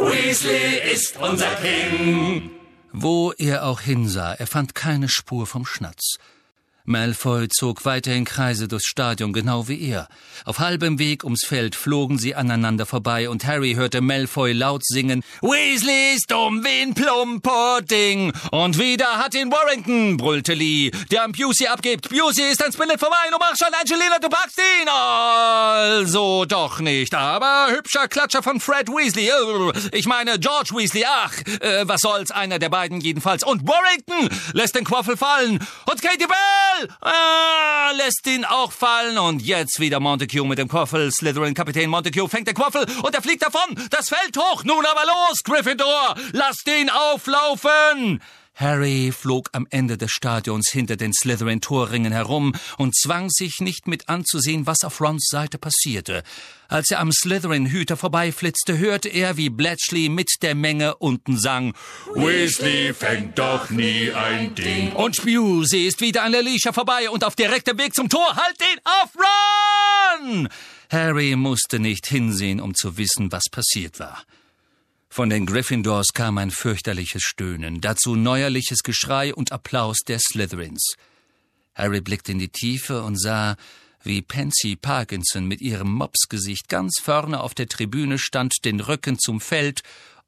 [0.00, 2.50] Weasley ist unser King.
[2.92, 6.16] Wo er auch hinsah, er fand keine Spur vom Schnatz.
[6.86, 10.08] Malfoy zog weiterhin Kreise durchs Stadion, genau wie er.
[10.44, 15.24] Auf halbem Weg ums Feld flogen sie aneinander vorbei und Harry hörte Malfoy laut singen
[15.42, 18.32] Weasley ist dumm wie ein Plumpudding.
[18.52, 22.08] Und wieder hat ihn Warrington, brüllte Lee, der am Busey abgibt.
[22.08, 24.88] Busey ist ans Billett vorbei, du machst schon, Angelina, du packst ihn.
[24.88, 29.30] Also doch nicht, aber hübscher Klatscher von Fred Weasley.
[29.92, 33.42] Ich meine George Weasley, ach, äh, was soll's, einer der beiden jedenfalls.
[33.42, 35.58] Und Warrington lässt den Quaffel fallen.
[35.90, 39.18] Und Katie Bell Ah, lässt ihn auch fallen.
[39.18, 41.10] Und jetzt wieder Montague mit dem Quaffel.
[41.10, 43.76] Slytherin-Kapitän Montague fängt den Quaffel und er fliegt davon.
[43.90, 44.64] Das fällt hoch.
[44.64, 46.16] Nun aber los, Gryffindor.
[46.32, 48.20] Lasst ihn auflaufen.
[48.56, 54.08] Harry flog am Ende des Stadions hinter den Slytherin-Torringen herum und zwang sich nicht mit
[54.08, 56.22] anzusehen, was auf Rons Seite passierte.
[56.68, 61.74] Als er am Slytherin-Hüter vorbeiflitzte, hörte er, wie Bletchley mit der Menge unten sang.
[62.14, 64.92] Weasley fängt doch nie ein Ding.
[64.92, 68.34] Und Bewsey ist wieder an der Alicia vorbei und auf direktem Weg zum Tor.
[68.36, 70.48] Halt ihn auf, Ron!
[70.90, 74.22] Harry musste nicht hinsehen, um zu wissen, was passiert war.
[75.16, 80.92] Von den Gryffindors kam ein fürchterliches Stöhnen, dazu neuerliches Geschrei und Applaus der Slytherins.
[81.74, 83.56] Harry blickte in die Tiefe und sah,
[84.02, 89.40] wie Pansy Parkinson mit ihrem Mopsgesicht ganz vorne auf der Tribüne stand, den Rücken zum
[89.40, 89.80] Feld,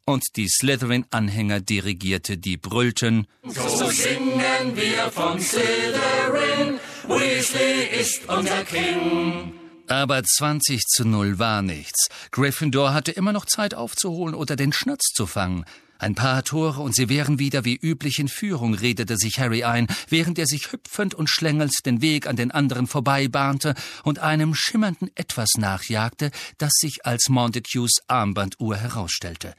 [0.06, 9.57] und die Slytherin-Anhänger dirigierte, die brüllten So singen wir von Slytherin, Weasley ist unser King.
[9.88, 12.08] Aber 20 zu 0 war nichts.
[12.30, 15.64] Gryffindor hatte immer noch Zeit aufzuholen oder den Schnatz zu fangen.
[15.98, 19.86] Ein paar Tore und sie wären wieder wie üblich in Führung, redete sich Harry ein,
[20.08, 23.74] während er sich hüpfend und schlängelnd den Weg an den anderen vorbeibahnte
[24.04, 29.54] und einem schimmernden Etwas nachjagte, das sich als Montagues Armbanduhr herausstellte.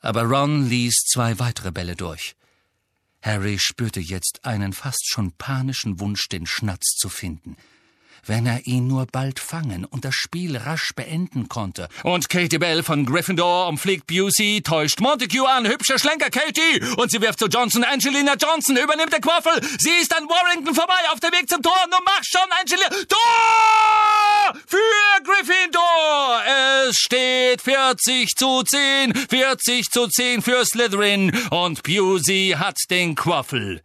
[0.00, 2.34] Aber Ron ließ zwei weitere Bälle durch.
[3.20, 7.58] Harry spürte jetzt einen fast schon panischen Wunsch, den Schnatz zu finden–
[8.26, 11.88] wenn er ihn nur bald fangen und das Spiel rasch beenden konnte.
[12.04, 17.20] Und Katie Bell von Gryffindor umfliegt Busey, täuscht Montague an, hübscher Schlenker Katie, und sie
[17.20, 21.32] wirft zu Johnson, Angelina Johnson übernimmt der Quaffel, sie ist an Warrington vorbei, auf dem
[21.32, 24.54] Weg zum Tor, nun mach schon, Angelina, Tor!
[24.66, 26.42] Für Gryffindor!
[26.88, 33.82] Es steht 40 zu 10, 40 zu 10 für Slytherin, und Busey hat den Quaffel.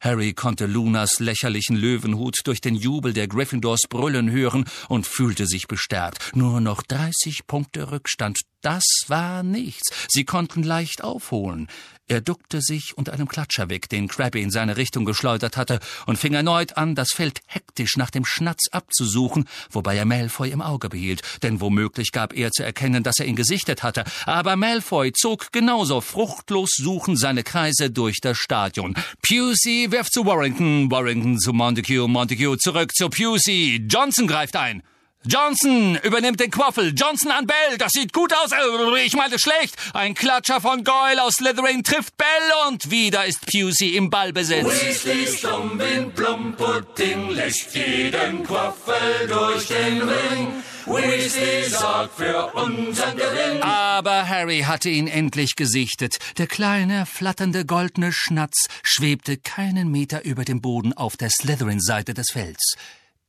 [0.00, 5.66] Harry konnte Lunas lächerlichen Löwenhut durch den Jubel der Gryffindors brüllen hören und fühlte sich
[5.66, 6.30] bestärkt.
[6.36, 8.38] Nur noch 30 Punkte Rückstand.
[8.60, 9.88] Das war nichts.
[10.08, 11.68] Sie konnten leicht aufholen.
[12.10, 16.18] Er duckte sich unter einem Klatscher weg, den Krabby in seine Richtung geschleudert hatte, und
[16.18, 20.88] fing erneut an, das Feld hektisch nach dem Schnatz abzusuchen, wobei er Malfoy im Auge
[20.88, 24.04] behielt, denn womöglich gab er zu erkennen, dass er ihn gesichtet hatte.
[24.24, 28.94] Aber Malfoy zog genauso fruchtlos suchend seine Kreise durch das Stadion.
[29.20, 33.86] Pusey wirft zu Warrington, Warrington zu Montague, Montague zurück zu Pusey.
[33.86, 34.82] Johnson greift ein.
[35.24, 36.94] Johnson übernimmt den Quaffel.
[36.94, 37.76] Johnson an Bell.
[37.78, 38.52] Das sieht gut aus.
[38.52, 39.76] Äh, ich meine schlecht.
[39.92, 42.26] Ein Klatscher von Goyle aus Slytherin trifft Bell
[42.68, 44.66] und wieder ist Pusey im Ballbesitz.
[44.66, 50.62] Weasleys dumm in Plumpudding lässt jeden Quaffel durch den Ring.
[50.86, 53.62] Weasley sorgt für unseren Gewinn.
[53.62, 56.16] Aber Harry hatte ihn endlich gesichtet.
[56.38, 62.28] Der kleine, flatternde goldene Schnatz schwebte keinen Meter über dem Boden auf der Slytherin-Seite des
[62.32, 62.76] Felds.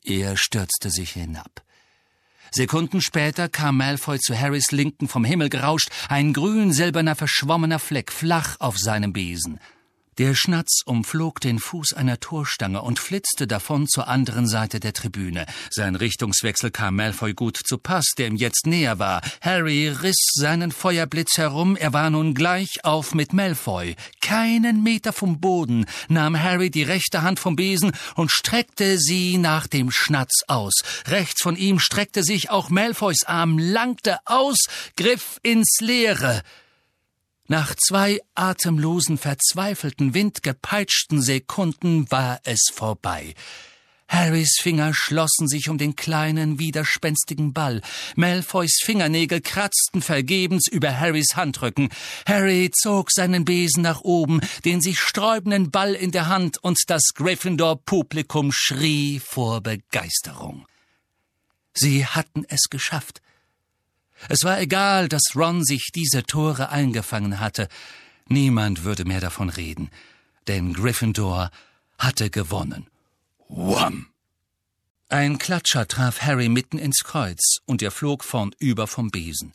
[0.03, 1.61] Er stürzte sich hinab.
[2.51, 8.55] Sekunden später kam Malfoy zu Harrys Linken vom Himmel gerauscht, ein grün-silberner verschwommener Fleck flach
[8.59, 9.59] auf seinem Besen.
[10.19, 15.45] Der Schnatz umflog den Fuß einer Torstange und flitzte davon zur anderen Seite der Tribüne.
[15.71, 19.21] Sein Richtungswechsel kam Malfoy gut zu Pass, der ihm jetzt näher war.
[19.39, 23.95] Harry riss seinen Feuerblitz herum, er war nun gleich auf mit Malfoy.
[24.19, 29.67] Keinen Meter vom Boden nahm Harry die rechte Hand vom Besen und streckte sie nach
[29.67, 30.73] dem Schnatz aus.
[31.07, 34.57] Rechts von ihm streckte sich auch Malfoys Arm, langte aus,
[34.97, 36.43] griff ins Leere.
[37.51, 43.33] Nach zwei atemlosen, verzweifelten, windgepeitschten Sekunden war es vorbei.
[44.07, 47.81] Harrys Finger schlossen sich um den kleinen, widerspenstigen Ball.
[48.15, 51.89] Malfoys Fingernägel kratzten vergebens über Harrys Handrücken.
[52.27, 57.01] Harry zog seinen Besen nach oben, den sich sträubenden Ball in der Hand, und das
[57.15, 60.67] Gryffindor-Publikum schrie vor Begeisterung.
[61.73, 63.23] Sie hatten es geschafft.
[64.27, 67.67] Es war egal, dass Ron sich diese Tore eingefangen hatte.
[68.27, 69.89] Niemand würde mehr davon reden,
[70.47, 71.51] denn Gryffindor
[71.97, 72.87] hatte gewonnen.
[73.47, 74.07] Wham!
[75.11, 79.53] Ein Klatscher traf Harry mitten ins Kreuz, und er flog vornüber vom Besen.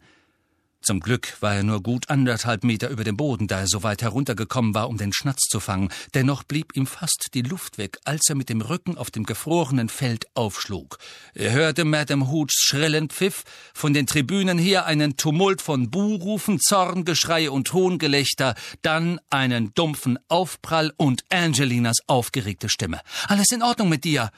[0.85, 4.03] Zum Glück war er nur gut anderthalb Meter über dem Boden, da er so weit
[4.03, 5.89] heruntergekommen war, um den Schnatz zu fangen.
[6.13, 9.89] Dennoch blieb ihm fast die Luft weg, als er mit dem Rücken auf dem gefrorenen
[9.89, 10.99] Feld aufschlug.
[11.33, 17.49] Er hörte Madame Hoots schrillen Pfiff, von den Tribünen her einen Tumult von Buhrufen, Zorngeschrei
[17.49, 23.01] und Hohngelächter, dann einen dumpfen Aufprall und Angelinas aufgeregte Stimme.
[23.27, 24.31] Alles in Ordnung mit dir?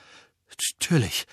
[0.78, 1.26] Natürlich,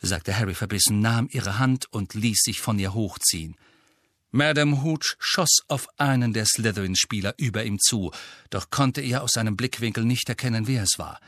[0.00, 3.56] sagte Harry verbissen, nahm ihre Hand und ließ sich von ihr hochziehen.
[4.34, 8.10] Madame Hooch schoss auf einen der Slytherin-Spieler über ihm zu,
[8.50, 11.20] doch konnte er aus seinem Blickwinkel nicht erkennen, wer es war.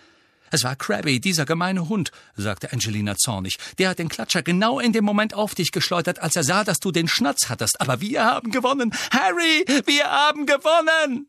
[0.50, 3.58] Es war Krabby, dieser gemeine Hund, sagte Angelina zornig.
[3.78, 6.80] Der hat den Klatscher genau in dem Moment auf dich geschleudert, als er sah, dass
[6.80, 7.80] du den Schnatz hattest.
[7.80, 8.92] Aber wir haben gewonnen.
[9.12, 11.28] Harry, wir haben gewonnen.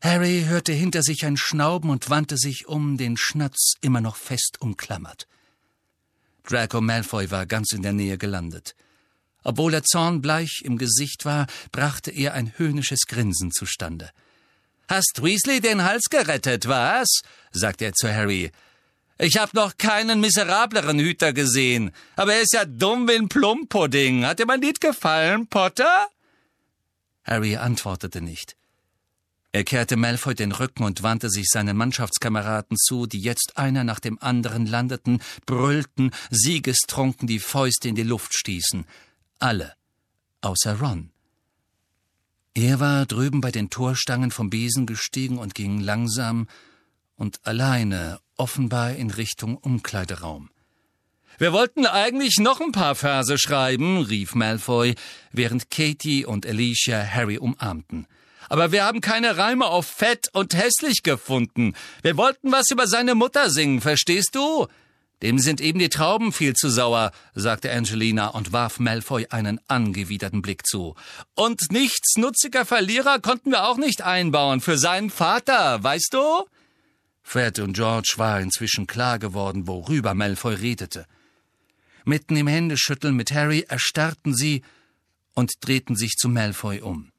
[0.00, 4.56] Harry hörte hinter sich ein Schnauben und wandte sich um, den Schnatz immer noch fest
[4.58, 5.28] umklammert.
[6.42, 8.74] Draco Malfoy war ganz in der Nähe gelandet.
[9.48, 14.10] Obwohl er zornbleich im Gesicht war, brachte er ein höhnisches Grinsen zustande.
[14.88, 17.06] Hast Weasley den Hals gerettet, was?
[17.52, 18.50] sagte er zu Harry.
[19.18, 24.26] Ich hab noch keinen miserableren Hüter gesehen, aber er ist ja dumm wie ein Plumpudding.
[24.26, 26.08] Hat dir mein Lied gefallen, Potter?
[27.22, 28.56] Harry antwortete nicht.
[29.52, 34.00] Er kehrte Malfoy den Rücken und wandte sich seinen Mannschaftskameraden zu, die jetzt einer nach
[34.00, 38.84] dem anderen landeten, brüllten, siegestrunken die Fäuste in die Luft stießen.
[39.38, 39.74] Alle,
[40.40, 41.10] außer Ron.
[42.54, 46.48] Er war drüben bei den Torstangen vom Besen gestiegen und ging langsam
[47.16, 50.50] und alleine offenbar in Richtung Umkleideraum.
[51.38, 54.94] Wir wollten eigentlich noch ein paar Verse schreiben, rief Malfoy,
[55.32, 58.06] während Katie und Alicia Harry umarmten
[58.48, 61.74] aber wir haben keine Reime auf fett und hässlich gefunden.
[62.02, 64.66] Wir wollten was über seine Mutter singen, verstehst du?
[65.22, 70.42] Dem sind eben die Trauben viel zu sauer, sagte Angelina und warf Malfoy einen angewiderten
[70.42, 70.94] Blick zu.
[71.34, 76.44] Und nichtsnutziger Verlierer konnten wir auch nicht einbauen für seinen Vater, weißt du?
[77.22, 81.06] Fred und George war inzwischen klar geworden, worüber Malfoy redete.
[82.04, 84.62] Mitten im Händeschütteln mit Harry erstarrten sie
[85.34, 87.10] und drehten sich zu Malfoy um.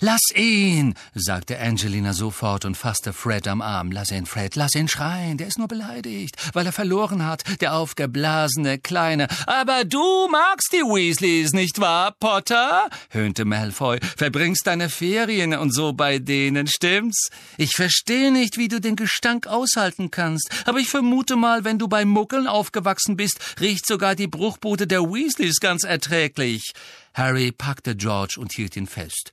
[0.00, 3.90] Lass ihn, sagte Angelina sofort und fasste Fred am Arm.
[3.90, 7.72] Lass ihn, Fred, lass ihn schreien, der ist nur beleidigt, weil er verloren hat, der
[7.72, 9.26] aufgeblasene Kleine.
[9.46, 12.90] Aber du magst die Weasleys, nicht wahr, Potter?
[13.08, 13.98] höhnte Malfoy.
[14.18, 17.30] Verbringst deine Ferien und so bei denen, stimmt's?
[17.56, 21.88] Ich verstehe nicht, wie du den Gestank aushalten kannst, aber ich vermute mal, wenn du
[21.88, 26.74] bei Muckeln aufgewachsen bist, riecht sogar die Bruchbude der Weasleys ganz erträglich.
[27.14, 29.32] Harry packte George und hielt ihn fest.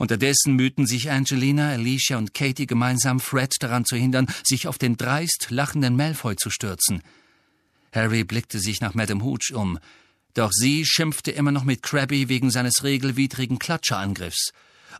[0.00, 4.96] Unterdessen mühten sich Angelina, Alicia und Katie gemeinsam, Fred daran zu hindern, sich auf den
[4.96, 7.02] dreist lachenden Malfoy zu stürzen.
[7.92, 9.78] Harry blickte sich nach Madame Hooch um.
[10.32, 14.52] Doch sie schimpfte immer noch mit Krabby wegen seines regelwidrigen Klatscherangriffs.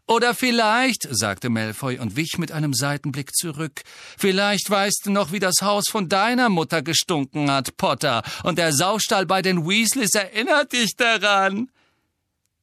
[0.06, 3.80] Oder vielleicht, sagte Malfoy und wich mit einem Seitenblick zurück,
[4.18, 8.74] vielleicht weißt du noch, wie das Haus von deiner Mutter gestunken hat, Potter, und der
[8.74, 11.70] Saustall bei den Weasleys erinnert dich daran.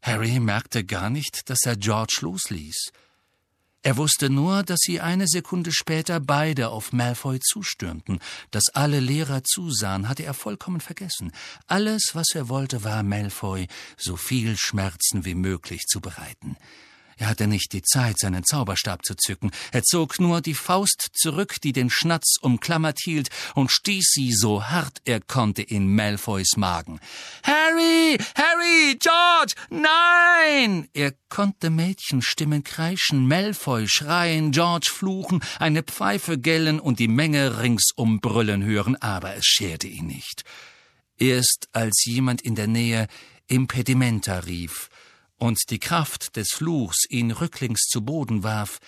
[0.02, 2.92] Harry merkte gar nicht, dass er George losließ.
[3.84, 8.20] Er wusste nur, dass sie eine Sekunde später beide auf Malfoy zustürmten.
[8.52, 11.32] Dass alle Lehrer zusahen, hatte er vollkommen vergessen.
[11.68, 16.58] Alles, was er wollte, war Malfoy so viel Schmerzen wie möglich zu bereiten.
[17.18, 19.52] Er hatte nicht die Zeit, seinen Zauberstab zu zücken.
[19.72, 24.64] Er zog nur die Faust zurück, die den Schnatz umklammert hielt, und stieß sie so
[24.66, 27.00] hart er konnte in Malfoys Magen.
[27.44, 28.18] Harry!
[28.36, 28.98] Harry!
[29.00, 29.54] George!
[29.70, 30.88] Nein!
[30.94, 38.20] Er konnte Mädchenstimmen kreischen, Malfoy schreien, George fluchen, eine Pfeife gellen und die Menge ringsum
[38.20, 40.44] brüllen hören, aber es scherte ihn nicht.
[41.18, 43.08] Erst als jemand in der Nähe
[43.48, 44.90] Impedimenta rief,
[45.38, 48.80] und die Kraft des Fluchs ihn rücklings zu Boden warf,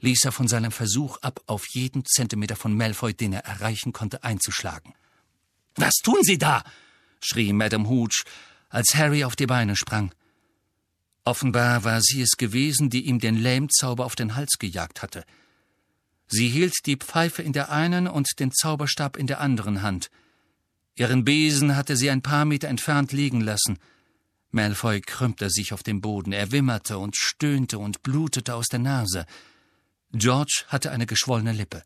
[0.00, 4.22] ließ er von seinem Versuch ab, auf jeden Zentimeter von Malfoy, den er erreichen konnte,
[4.22, 4.94] einzuschlagen.
[5.76, 6.62] Was tun Sie da?
[7.20, 8.24] schrie Madame Hooch,
[8.68, 10.12] als Harry auf die Beine sprang.
[11.24, 15.24] Offenbar war sie es gewesen, die ihm den Lähmzauber auf den Hals gejagt hatte.
[16.26, 20.10] Sie hielt die Pfeife in der einen und den Zauberstab in der anderen Hand.
[20.96, 23.78] Ihren Besen hatte sie ein paar Meter entfernt liegen lassen.
[24.54, 29.26] Malfoy krümmte sich auf dem Boden, er wimmerte und stöhnte und blutete aus der Nase.
[30.12, 31.82] George hatte eine geschwollene Lippe.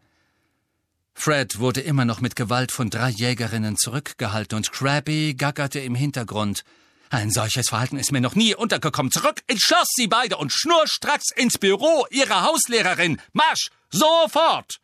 [1.15, 6.63] Fred wurde immer noch mit Gewalt von drei Jägerinnen zurückgehalten und Krabby gackerte im Hintergrund.
[7.11, 9.11] Ein solches Verhalten ist mir noch nie untergekommen.
[9.11, 13.21] Zurück ins Schloss, Sie beide, und schnurstracks ins Büro Ihrer Hauslehrerin.
[13.33, 13.71] Marsch!
[13.91, 14.79] Sofort!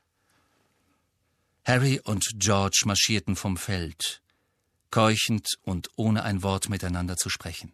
[1.65, 4.23] Harry und George marschierten vom Feld,
[4.95, 7.73] keuchend und ohne ein Wort miteinander zu sprechen.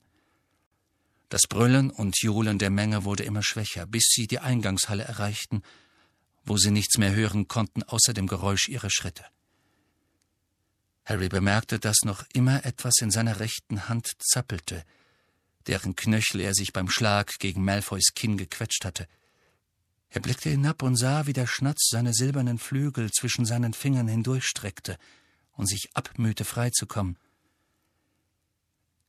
[1.29, 5.63] Das Brüllen und Johlen der Menge wurde immer schwächer, bis sie die Eingangshalle erreichten
[6.45, 9.25] wo sie nichts mehr hören konnten außer dem Geräusch ihrer Schritte.
[11.05, 14.85] Harry bemerkte, dass noch immer etwas in seiner rechten Hand zappelte,
[15.67, 19.07] deren Knöchel er sich beim Schlag gegen Malfoys Kinn gequetscht hatte.
[20.09, 24.99] Er blickte hinab und sah, wie der Schnatz seine silbernen Flügel zwischen seinen Fingern hindurchstreckte
[25.61, 27.17] und sich abmühte, freizukommen.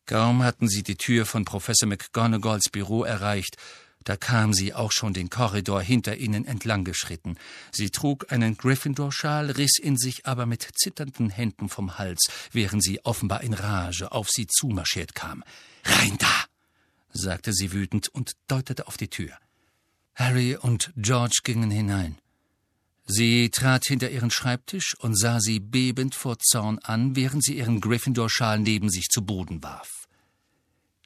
[0.06, 3.56] Kaum hatten sie die Tür von Professor McGonagalls Büro erreicht,
[4.04, 7.38] da kam sie auch schon den Korridor hinter ihnen entlang geschritten.
[7.72, 13.06] Sie trug einen Gryffindor-Schal, riss ihn sich aber mit zitternden Händen vom Hals, während sie
[13.06, 15.44] offenbar in Rage auf sie zumarschiert kam.
[15.86, 16.46] Rein da!
[17.14, 19.38] sagte sie wütend und deutete auf die Tür.
[20.16, 22.21] Harry und George gingen hinein.
[23.06, 27.82] Sie trat hinter ihren Schreibtisch und sah sie bebend vor Zorn an, während sie ihren
[27.82, 30.08] Gryffindor-Schal neben sich zu Boden warf.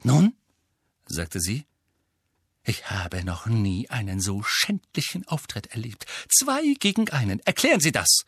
[0.03, 0.35] Nun?
[1.07, 1.65] sagte sie.
[2.63, 6.05] Ich habe noch nie einen so schändlichen Auftritt erlebt.
[6.29, 7.39] Zwei gegen einen.
[7.41, 8.23] Erklären Sie das.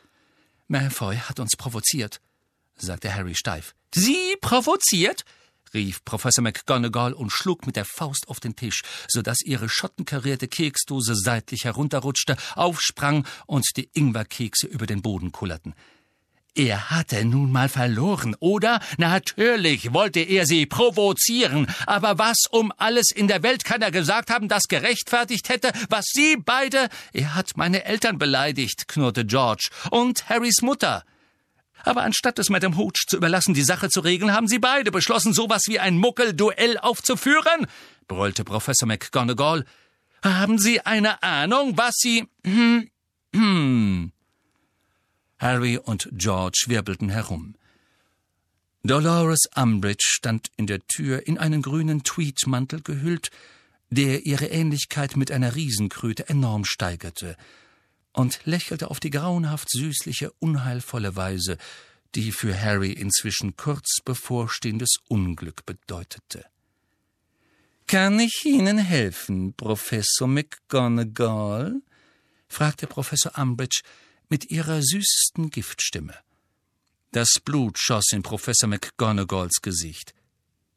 [0.68, 2.22] Malfoy hat uns provoziert,
[2.76, 3.74] sagte Harry steif.
[3.94, 5.26] Sie provoziert?
[5.74, 10.48] Rief Professor McGonagall und schlug mit der Faust auf den Tisch, so dass ihre schottenkarierte
[10.48, 15.74] Keksdose seitlich herunterrutschte, aufsprang und die Ingwerkekse über den Boden kullerten.
[16.58, 18.80] Er hatte nun mal verloren, oder?
[18.98, 24.32] Natürlich wollte er sie provozieren, aber was um alles in der Welt kann er gesagt
[24.32, 26.90] haben, das gerechtfertigt hätte, was sie beide.
[27.14, 31.04] Er hat meine Eltern beleidigt, knurrte George, und Harrys Mutter.
[31.84, 35.34] Aber anstatt es Madame Hooch zu überlassen, die Sache zu regeln, haben sie beide beschlossen,
[35.34, 37.68] sowas wie ein Muckelduell aufzuführen,
[38.08, 39.66] brüllte Professor McGonagall.
[40.24, 42.28] Haben Sie eine Ahnung, was Sie.
[42.44, 42.90] Hm,
[43.34, 44.12] hm.
[45.38, 47.56] Harry und George wirbelten herum.
[48.84, 53.30] Dolores Umbridge stand in der Tür in einen grünen Tweedmantel gehüllt,
[53.90, 57.36] der ihre Ähnlichkeit mit einer Riesenkröte enorm steigerte,
[58.18, 61.58] und lächelte auf die grauenhaft süßliche, unheilvolle Weise,
[62.16, 66.46] die für Harry inzwischen kurz bevorstehendes Unglück bedeutete.
[67.86, 71.82] Kann ich Ihnen helfen, Professor McGonagall?
[72.48, 73.82] fragte Professor Umbridge,
[74.30, 76.16] mit ihrer süßesten Giftstimme.
[77.12, 80.16] Das Blut schoss in Professor McGonagalls Gesicht.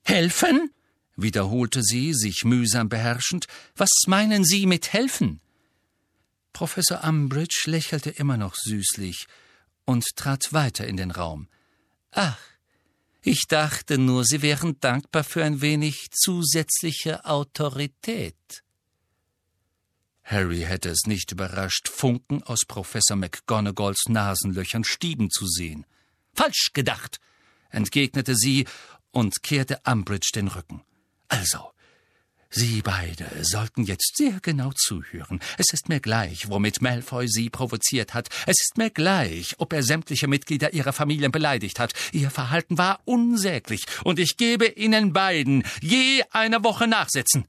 [0.02, 0.70] Helfen?
[1.16, 3.46] wiederholte sie, sich mühsam beherrschend.
[3.76, 5.40] Was meinen Sie mit helfen?
[6.52, 9.26] Professor Umbridge lächelte immer noch süßlich
[9.84, 11.48] und trat weiter in den Raum.
[12.12, 12.38] Ach,
[13.22, 18.62] ich dachte nur, Sie wären dankbar für ein wenig zusätzliche Autorität.
[20.22, 25.86] Harry hätte es nicht überrascht, Funken aus Professor McGonagalls Nasenlöchern stieben zu sehen.
[26.34, 27.20] Falsch gedacht,
[27.70, 28.66] entgegnete sie
[29.10, 30.82] und kehrte Umbridge den Rücken.
[31.28, 31.72] Also,
[32.52, 35.38] Sie beide sollten jetzt sehr genau zuhören.
[35.56, 38.28] Es ist mir gleich, womit Malfoy Sie provoziert hat.
[38.44, 41.92] Es ist mir gleich, ob er sämtliche Mitglieder Ihrer Familien beleidigt hat.
[42.10, 47.44] Ihr Verhalten war unsäglich, und ich gebe Ihnen beiden je eine Woche nachsitzen.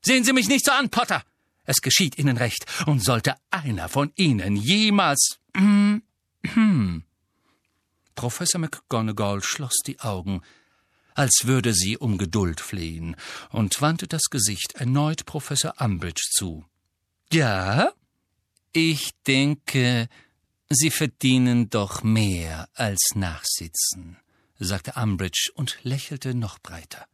[0.00, 1.24] Sehen Sie mich nicht so an, Potter!
[1.64, 5.40] Es geschieht Ihnen recht, und sollte einer von Ihnen jemals.
[8.14, 10.40] Professor McGonagall schloss die Augen,
[11.14, 13.16] als würde sie um Geduld flehen,
[13.50, 16.64] und wandte das Gesicht erneut Professor Umbridge zu.
[17.32, 17.92] Ja?
[18.72, 20.08] Ich denke,
[20.70, 24.16] Sie verdienen doch mehr als Nachsitzen,
[24.58, 27.06] sagte Umbridge und lächelte noch breiter.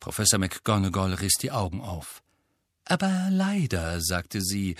[0.00, 2.22] Professor McGonagall riss die Augen auf.
[2.84, 4.76] Aber leider, sagte sie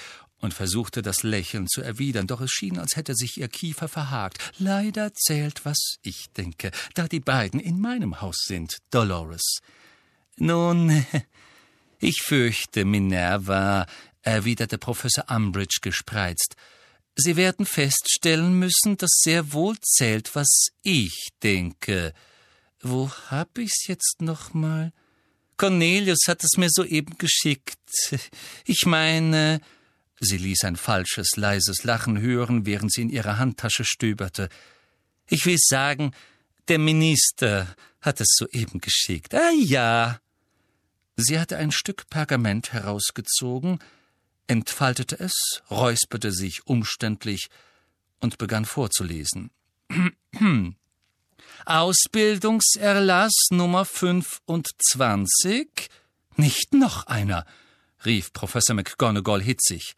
[0.46, 4.38] und versuchte das Lächeln zu erwidern, doch es schien, als hätte sich ihr Kiefer verhakt.
[4.58, 9.58] Leider zählt, was ich denke, da die beiden in meinem Haus sind, Dolores.
[10.36, 11.04] Nun,
[11.98, 13.86] ich fürchte, Minerva,
[14.22, 16.54] erwiderte Professor Umbridge gespreizt.
[17.16, 22.14] Sie werden feststellen müssen, dass sehr wohl zählt, was ich denke.
[22.80, 24.92] Wo hab ich's jetzt noch mal?
[25.56, 27.80] Cornelius hat es mir soeben geschickt.
[28.64, 29.60] Ich meine,
[30.20, 34.48] Sie ließ ein falsches, leises Lachen hören, während sie in ihrer Handtasche stöberte.
[35.28, 36.12] Ich will sagen,
[36.68, 39.34] der Minister hat es soeben geschickt.
[39.34, 40.20] Ah ja.
[41.16, 43.78] Sie hatte ein Stück Pergament herausgezogen,
[44.46, 47.48] entfaltete es, räusperte sich umständlich
[48.20, 49.50] und begann vorzulesen.
[51.64, 55.88] Ausbildungserlass Nummer 25?
[56.36, 57.46] Nicht noch einer,
[58.06, 59.94] rief Professor McGonagall hitzig.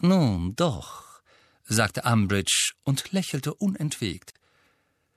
[0.00, 1.22] Nun doch,
[1.64, 4.34] sagte Umbridge und lächelte unentwegt.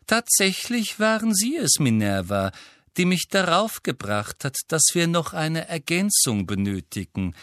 [0.07, 2.51] Tatsächlich waren Sie es, Minerva,
[2.97, 7.35] die mich darauf gebracht hat, dass wir noch eine Ergänzung benötigen.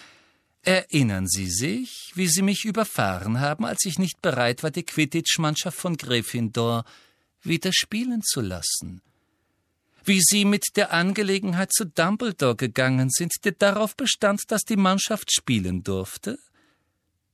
[0.62, 5.78] Erinnern Sie sich, wie Sie mich überfahren haben, als ich nicht bereit war, die Quidditch-Mannschaft
[5.78, 6.84] von Gryffindor
[7.42, 9.00] wieder spielen zu lassen?
[10.08, 15.30] Wie Sie mit der Angelegenheit zu Dumbledore gegangen sind, der darauf bestand, dass die Mannschaft
[15.30, 16.38] spielen durfte?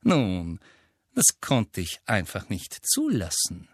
[0.03, 0.59] Nun,
[1.15, 3.69] das konnte ich einfach nicht zulassen.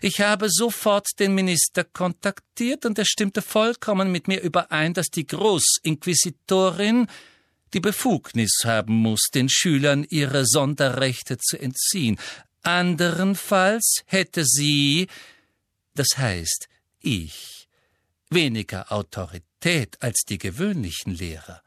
[0.00, 5.28] Ich habe sofort den Minister kontaktiert und er stimmte vollkommen mit mir überein, dass die
[5.28, 7.06] Großinquisitorin
[7.74, 12.18] die Befugnis haben muss, den Schülern ihre Sonderrechte zu entziehen.
[12.64, 15.06] Anderenfalls hätte sie,
[15.94, 16.68] das heißt
[16.98, 17.63] ich,
[18.34, 21.62] weniger Autorität als die gewöhnlichen Lehrer.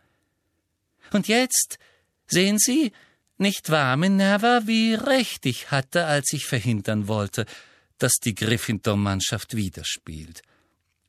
[1.12, 1.80] Und jetzt,
[2.28, 2.92] sehen Sie,
[3.38, 7.46] nicht wahr, Minerva, wie recht ich hatte, als ich verhindern wollte,
[7.98, 10.42] dass die Gryffindor-Mannschaft wieder spielt.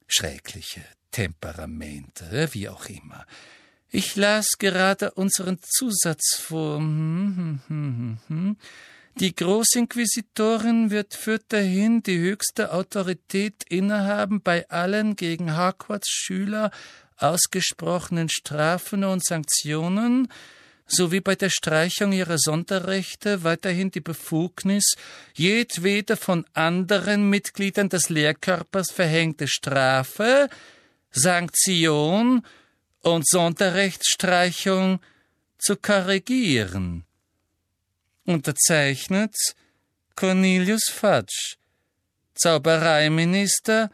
[0.06, 3.26] Schreckliche Temperamente, wie auch immer.
[3.90, 6.78] Ich las gerade unseren Zusatz vor.
[6.78, 8.56] Hm, hm, hm,
[9.16, 16.70] die Großinquisitorin wird fürterhin die höchste Autorität innehaben bei allen gegen Hogwarts Schüler
[17.16, 20.28] ausgesprochenen Strafen und Sanktionen,
[20.86, 24.94] sowie bei der Streichung ihrer Sonderrechte weiterhin die Befugnis,
[25.34, 30.48] jedwede von anderen Mitgliedern des Lehrkörpers verhängte Strafe,
[31.10, 32.42] Sanktion
[33.02, 35.00] und Sonderrechtsstreichung
[35.58, 37.04] zu korrigieren.
[38.28, 39.34] Unterzeichnet
[40.14, 41.56] Cornelius Fudge,
[42.34, 43.90] Zaubereiminister,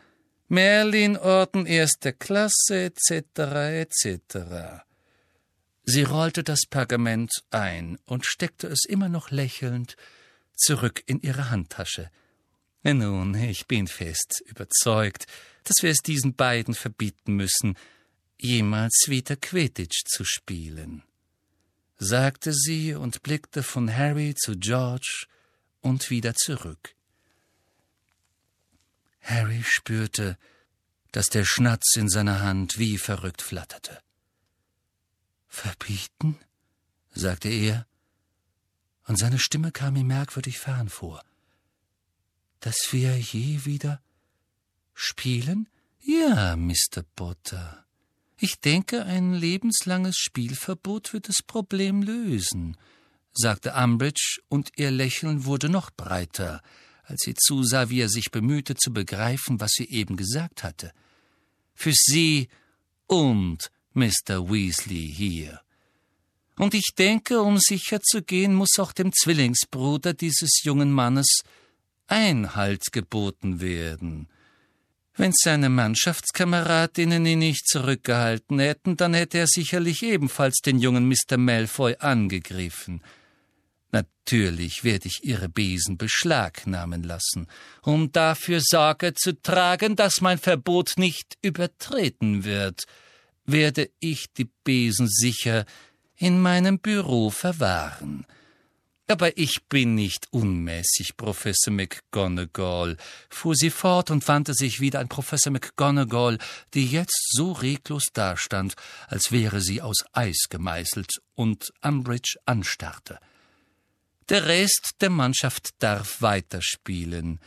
[0.48, 3.12] Merlin-Orden erster Klasse etc.
[3.84, 4.82] etc.
[5.84, 9.94] Sie rollte das Pergament ein und steckte es immer noch lächelnd
[10.56, 12.10] zurück in ihre Handtasche.
[12.82, 15.26] Nun, ich bin fest überzeugt,
[15.62, 17.76] dass wir es diesen beiden verbieten müssen,
[18.36, 21.04] jemals wieder Quidditch zu spielen,
[22.04, 25.26] sagte sie und blickte von Harry zu George
[25.80, 26.94] und wieder zurück.
[29.20, 30.38] Harry spürte,
[31.12, 34.00] dass der Schnatz in seiner Hand wie verrückt flatterte.
[35.48, 36.38] Verbieten?
[37.10, 37.86] sagte er,
[39.06, 41.22] und seine Stimme kam ihm merkwürdig fern vor.
[42.60, 44.02] Dass wir je wieder
[44.94, 45.68] spielen?
[46.00, 47.02] Ja, Mr.
[47.14, 47.83] Potter.
[48.44, 52.76] Ich denke, ein lebenslanges Spielverbot wird das Problem lösen,
[53.32, 56.60] sagte Umbridge, und ihr Lächeln wurde noch breiter,
[57.04, 60.92] als sie zusah, wie er sich bemühte zu begreifen, was sie eben gesagt hatte.
[61.72, 62.48] Für sie
[63.06, 64.50] und Mr.
[64.50, 65.62] Weasley hier.
[66.58, 71.44] Und ich denke, um sicher zu gehen, muss auch dem Zwillingsbruder dieses jungen Mannes
[72.08, 74.28] Einhalt geboten werden.
[75.16, 81.36] Wenn seine Mannschaftskameradinnen ihn nicht zurückgehalten hätten, dann hätte er sicherlich ebenfalls den jungen Mr.
[81.36, 83.02] Malfoy angegriffen.
[83.92, 87.46] Natürlich werde ich ihre Besen beschlagnahmen lassen,
[87.82, 92.84] um dafür Sorge zu tragen, dass mein Verbot nicht übertreten wird
[93.46, 95.64] werde ich die Besen sicher
[96.16, 98.26] in meinem Büro verwahren.
[99.06, 102.96] Aber ich bin nicht unmäßig, Professor McGonagall,
[103.28, 106.38] fuhr sie fort und wandte sich wieder an Professor McGonagall,
[106.72, 108.74] die jetzt so reglos dastand,
[109.06, 113.18] als wäre sie aus Eis gemeißelt und Umbridge anstarrte.
[114.30, 117.40] Der Rest der Mannschaft darf weiterspielen.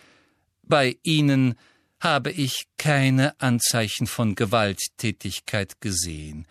[0.61, 1.55] Bei Ihnen
[1.99, 6.45] habe ich keine Anzeichen von Gewalttätigkeit gesehen.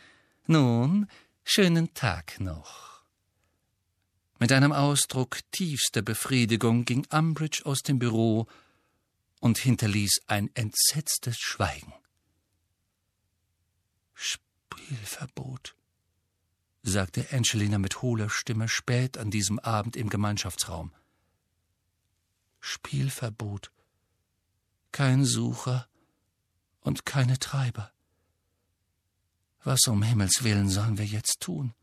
[0.48, 1.07] Nun,
[1.44, 2.95] schönen Tag noch.
[4.39, 8.47] Mit einem Ausdruck tiefster Befriedigung ging Umbridge aus dem Büro
[9.41, 11.95] und hinterließ ein entsetztes Schweigen.
[14.12, 15.74] Spielverbot,
[16.82, 20.93] sagte Angelina mit hohler Stimme spät an diesem Abend im Gemeinschaftsraum.
[22.61, 23.70] Spielverbot
[24.93, 25.89] kein Sucher
[26.80, 27.93] und keine Treiber.
[29.62, 31.74] Was um Himmels willen sollen wir jetzt tun?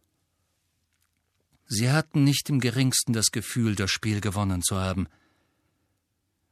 [1.75, 5.07] Sie hatten nicht im geringsten das Gefühl, das Spiel gewonnen zu haben.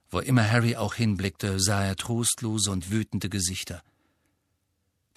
[0.09, 3.83] Wo immer Harry auch hinblickte, sah er trostlose und wütende Gesichter.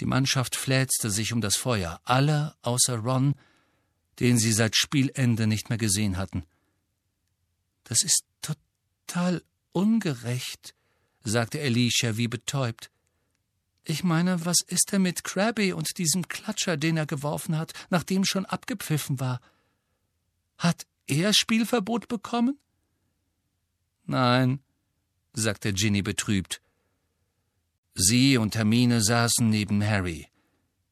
[0.00, 3.34] Die Mannschaft fläzte sich um das Feuer, alle außer Ron,
[4.20, 6.44] den sie seit Spielende nicht mehr gesehen hatten.
[7.84, 9.42] Das ist total
[9.72, 10.74] ungerecht,
[11.22, 12.90] sagte Alicia wie betäubt.
[13.84, 18.26] Ich meine, was ist denn mit Krabby und diesem Klatscher, den er geworfen hat, nachdem
[18.26, 19.40] schon abgepfiffen war?
[20.58, 22.58] Hat er Spielverbot bekommen?
[24.06, 24.60] Nein,
[25.32, 26.60] sagte Ginny betrübt.
[27.94, 30.28] Sie und Hermine saßen neben Harry.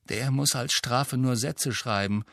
[0.08, 2.24] Der muss als Strafe nur Sätze schreiben.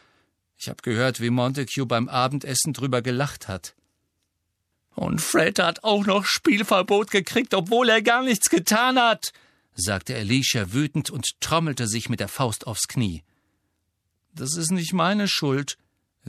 [0.57, 3.75] Ich habe gehört, wie Montague beim Abendessen drüber gelacht hat.
[4.95, 9.31] Und Fred hat auch noch Spielverbot gekriegt, obwohl er gar nichts getan hat,
[9.73, 13.23] sagte Alicia wütend und trommelte sich mit der Faust aufs Knie.
[14.33, 15.77] Das ist nicht meine Schuld,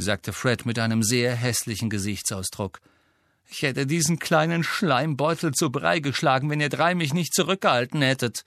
[0.00, 2.80] sagte Fred mit einem sehr hässlichen Gesichtsausdruck.
[3.48, 8.44] Ich hätte diesen kleinen Schleimbeutel zu Brei geschlagen, wenn ihr drei mich nicht zurückgehalten hättet.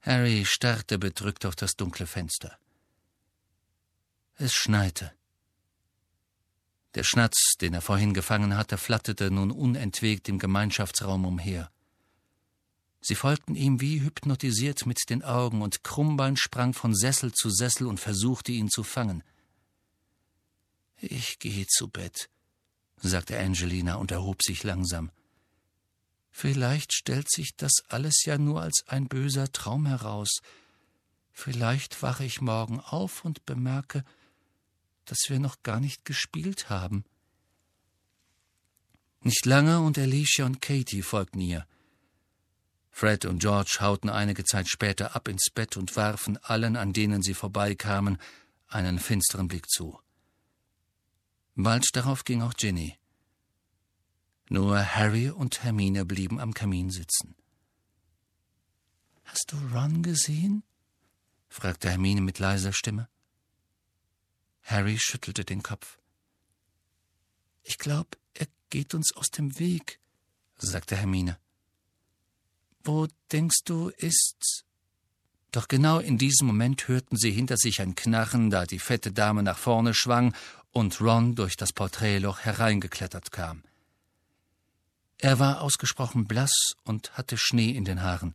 [0.00, 2.58] Harry starrte bedrückt auf das dunkle Fenster.
[4.36, 5.12] Es schneite.
[6.94, 11.70] Der Schnatz, den er vorhin gefangen hatte, flatterte nun unentwegt im Gemeinschaftsraum umher.
[13.00, 17.86] Sie folgten ihm wie hypnotisiert mit den Augen, und Krummbein sprang von Sessel zu Sessel
[17.86, 19.22] und versuchte ihn zu fangen.
[21.00, 22.28] Ich gehe zu Bett,
[22.96, 25.10] sagte Angelina und erhob sich langsam.
[26.30, 30.40] Vielleicht stellt sich das alles ja nur als ein böser Traum heraus.
[31.32, 34.04] Vielleicht wache ich morgen auf und bemerke,
[35.04, 37.04] dass wir noch gar nicht gespielt haben.
[39.22, 41.66] Nicht lange und Alicia und Katie folgten ihr.
[42.90, 47.22] Fred und George hauten einige Zeit später ab ins Bett und warfen allen, an denen
[47.22, 48.18] sie vorbeikamen,
[48.66, 50.00] einen finsteren Blick zu.
[51.60, 52.96] Bald darauf ging auch Ginny.
[54.48, 57.34] Nur Harry und Hermine blieben am Kamin sitzen.
[59.24, 60.62] Hast du Ron gesehen?
[61.48, 63.08] fragte Hermine mit leiser Stimme.
[64.62, 65.98] Harry schüttelte den Kopf.
[67.64, 69.98] Ich glaube, er geht uns aus dem Weg,
[70.58, 71.40] sagte Hermine.
[72.84, 74.64] Wo denkst du, ist's?
[75.50, 79.42] Doch genau in diesem Moment hörten sie hinter sich ein Knarren, da die fette Dame
[79.42, 80.36] nach vorne schwang
[80.78, 83.62] und Ron durch das Porträtloch hereingeklettert kam.
[85.18, 86.52] Er war ausgesprochen blass
[86.84, 88.34] und hatte Schnee in den Haaren.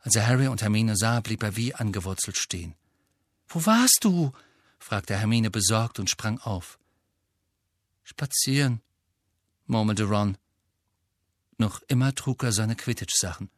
[0.00, 2.74] Als er Harry und Hermine sah, blieb er wie angewurzelt stehen.
[3.46, 4.32] Wo warst du?
[4.78, 6.78] fragte Hermine besorgt und sprang auf.
[8.02, 8.80] Spazieren,
[9.66, 10.36] murmelte Ron.
[11.56, 13.50] Noch immer trug er seine Quidditch-Sachen.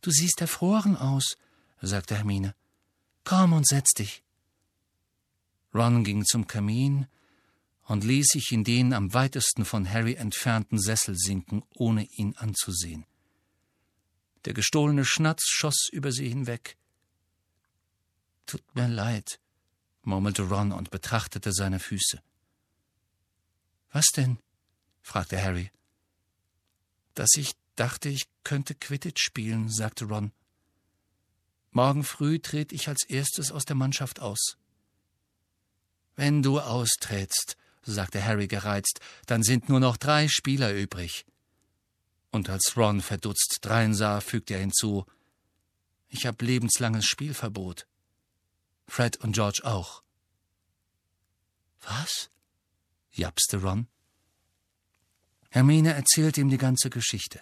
[0.00, 1.36] Du siehst erfroren aus,
[1.80, 2.54] sagte Hermine.
[3.24, 4.23] Komm und setz dich.
[5.74, 7.06] Ron ging zum Kamin
[7.86, 13.04] und ließ sich in den am weitesten von Harry entfernten Sessel sinken, ohne ihn anzusehen.
[14.44, 16.76] Der gestohlene Schnatz schoss über sie hinweg.
[18.46, 19.40] Tut mir leid,
[20.02, 22.22] murmelte Ron und betrachtete seine Füße.
[23.90, 24.38] Was denn?
[25.02, 25.70] fragte Harry.
[27.14, 30.32] Dass ich dachte, ich könnte Quidditch spielen, sagte Ron.
[31.70, 34.56] Morgen früh trete ich als erstes aus der Mannschaft aus.
[36.16, 41.26] Wenn du austrittst, sagte Harry gereizt, dann sind nur noch drei Spieler übrig.
[42.30, 45.06] Und als Ron verdutzt dreinsah, fügte er hinzu
[46.08, 47.86] Ich habe lebenslanges Spielverbot.
[48.86, 50.02] Fred und George auch.
[51.80, 52.30] Was?
[53.12, 53.88] japste Ron.
[55.50, 57.40] Hermine erzählte ihm die ganze Geschichte.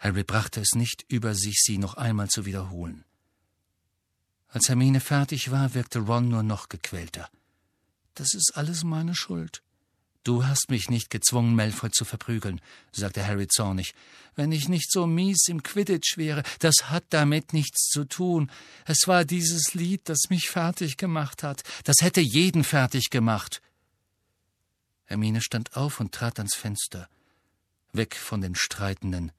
[0.00, 3.04] Harry brachte es nicht über sich, sie noch einmal zu wiederholen.
[4.48, 7.28] Als Hermine fertig war, wirkte Ron nur noch gequälter.
[8.14, 9.62] Das ist alles meine Schuld.
[10.26, 13.94] Du hast mich nicht gezwungen, Malfoy zu verprügeln, sagte Harry zornig.
[14.34, 18.50] Wenn ich nicht so mies im Quidditch wäre, das hat damit nichts zu tun.
[18.86, 21.62] Es war dieses Lied, das mich fertig gemacht hat.
[21.84, 23.62] Das hätte jeden fertig gemacht.
[25.04, 27.08] Hermine stand auf und trat ans Fenster,
[27.92, 29.30] weg von den Streitenden.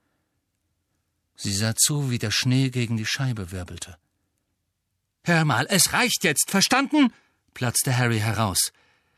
[1.35, 3.97] Sie sah zu, wie der Schnee gegen die Scheibe wirbelte.
[5.27, 7.11] Hör mal, es reicht jetzt, verstanden?
[7.53, 8.71] platzte Harry heraus.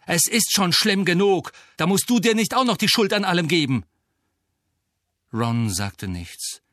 [0.08, 1.52] Es ist schon schlimm genug.
[1.78, 3.86] Da musst du dir nicht auch noch die Schuld an allem geben.
[5.32, 6.64] Ron sagte nichts,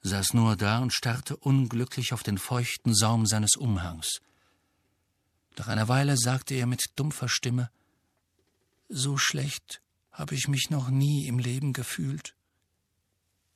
[0.00, 4.18] saß nur da und starrte unglücklich auf den feuchten Saum seines Umhangs.
[5.56, 7.70] Nach einer Weile sagte er mit dumpfer Stimme
[8.88, 9.80] So schlecht
[10.10, 12.34] habe ich mich noch nie im Leben gefühlt.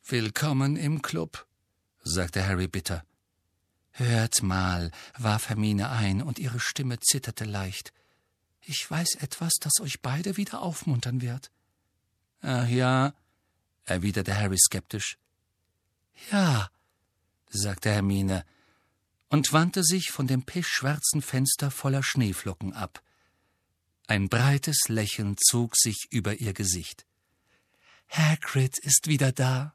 [0.06, 1.48] Willkommen im Club,
[2.04, 3.04] sagte Harry bitter.
[3.92, 7.92] Hört mal, warf Hermine ein, und ihre Stimme zitterte leicht.
[8.62, 11.50] Ich weiß etwas, das euch beide wieder aufmuntern wird.
[12.40, 13.12] Ach ja,
[13.84, 15.18] erwiderte Harry skeptisch.
[16.30, 16.70] Ja,
[17.50, 18.44] sagte Hermine
[19.28, 23.02] und wandte sich von dem pechschwarzen Fenster voller Schneeflocken ab.
[24.06, 27.06] Ein breites Lächeln zog sich über ihr Gesicht.
[28.08, 29.74] Hagrid ist wieder da.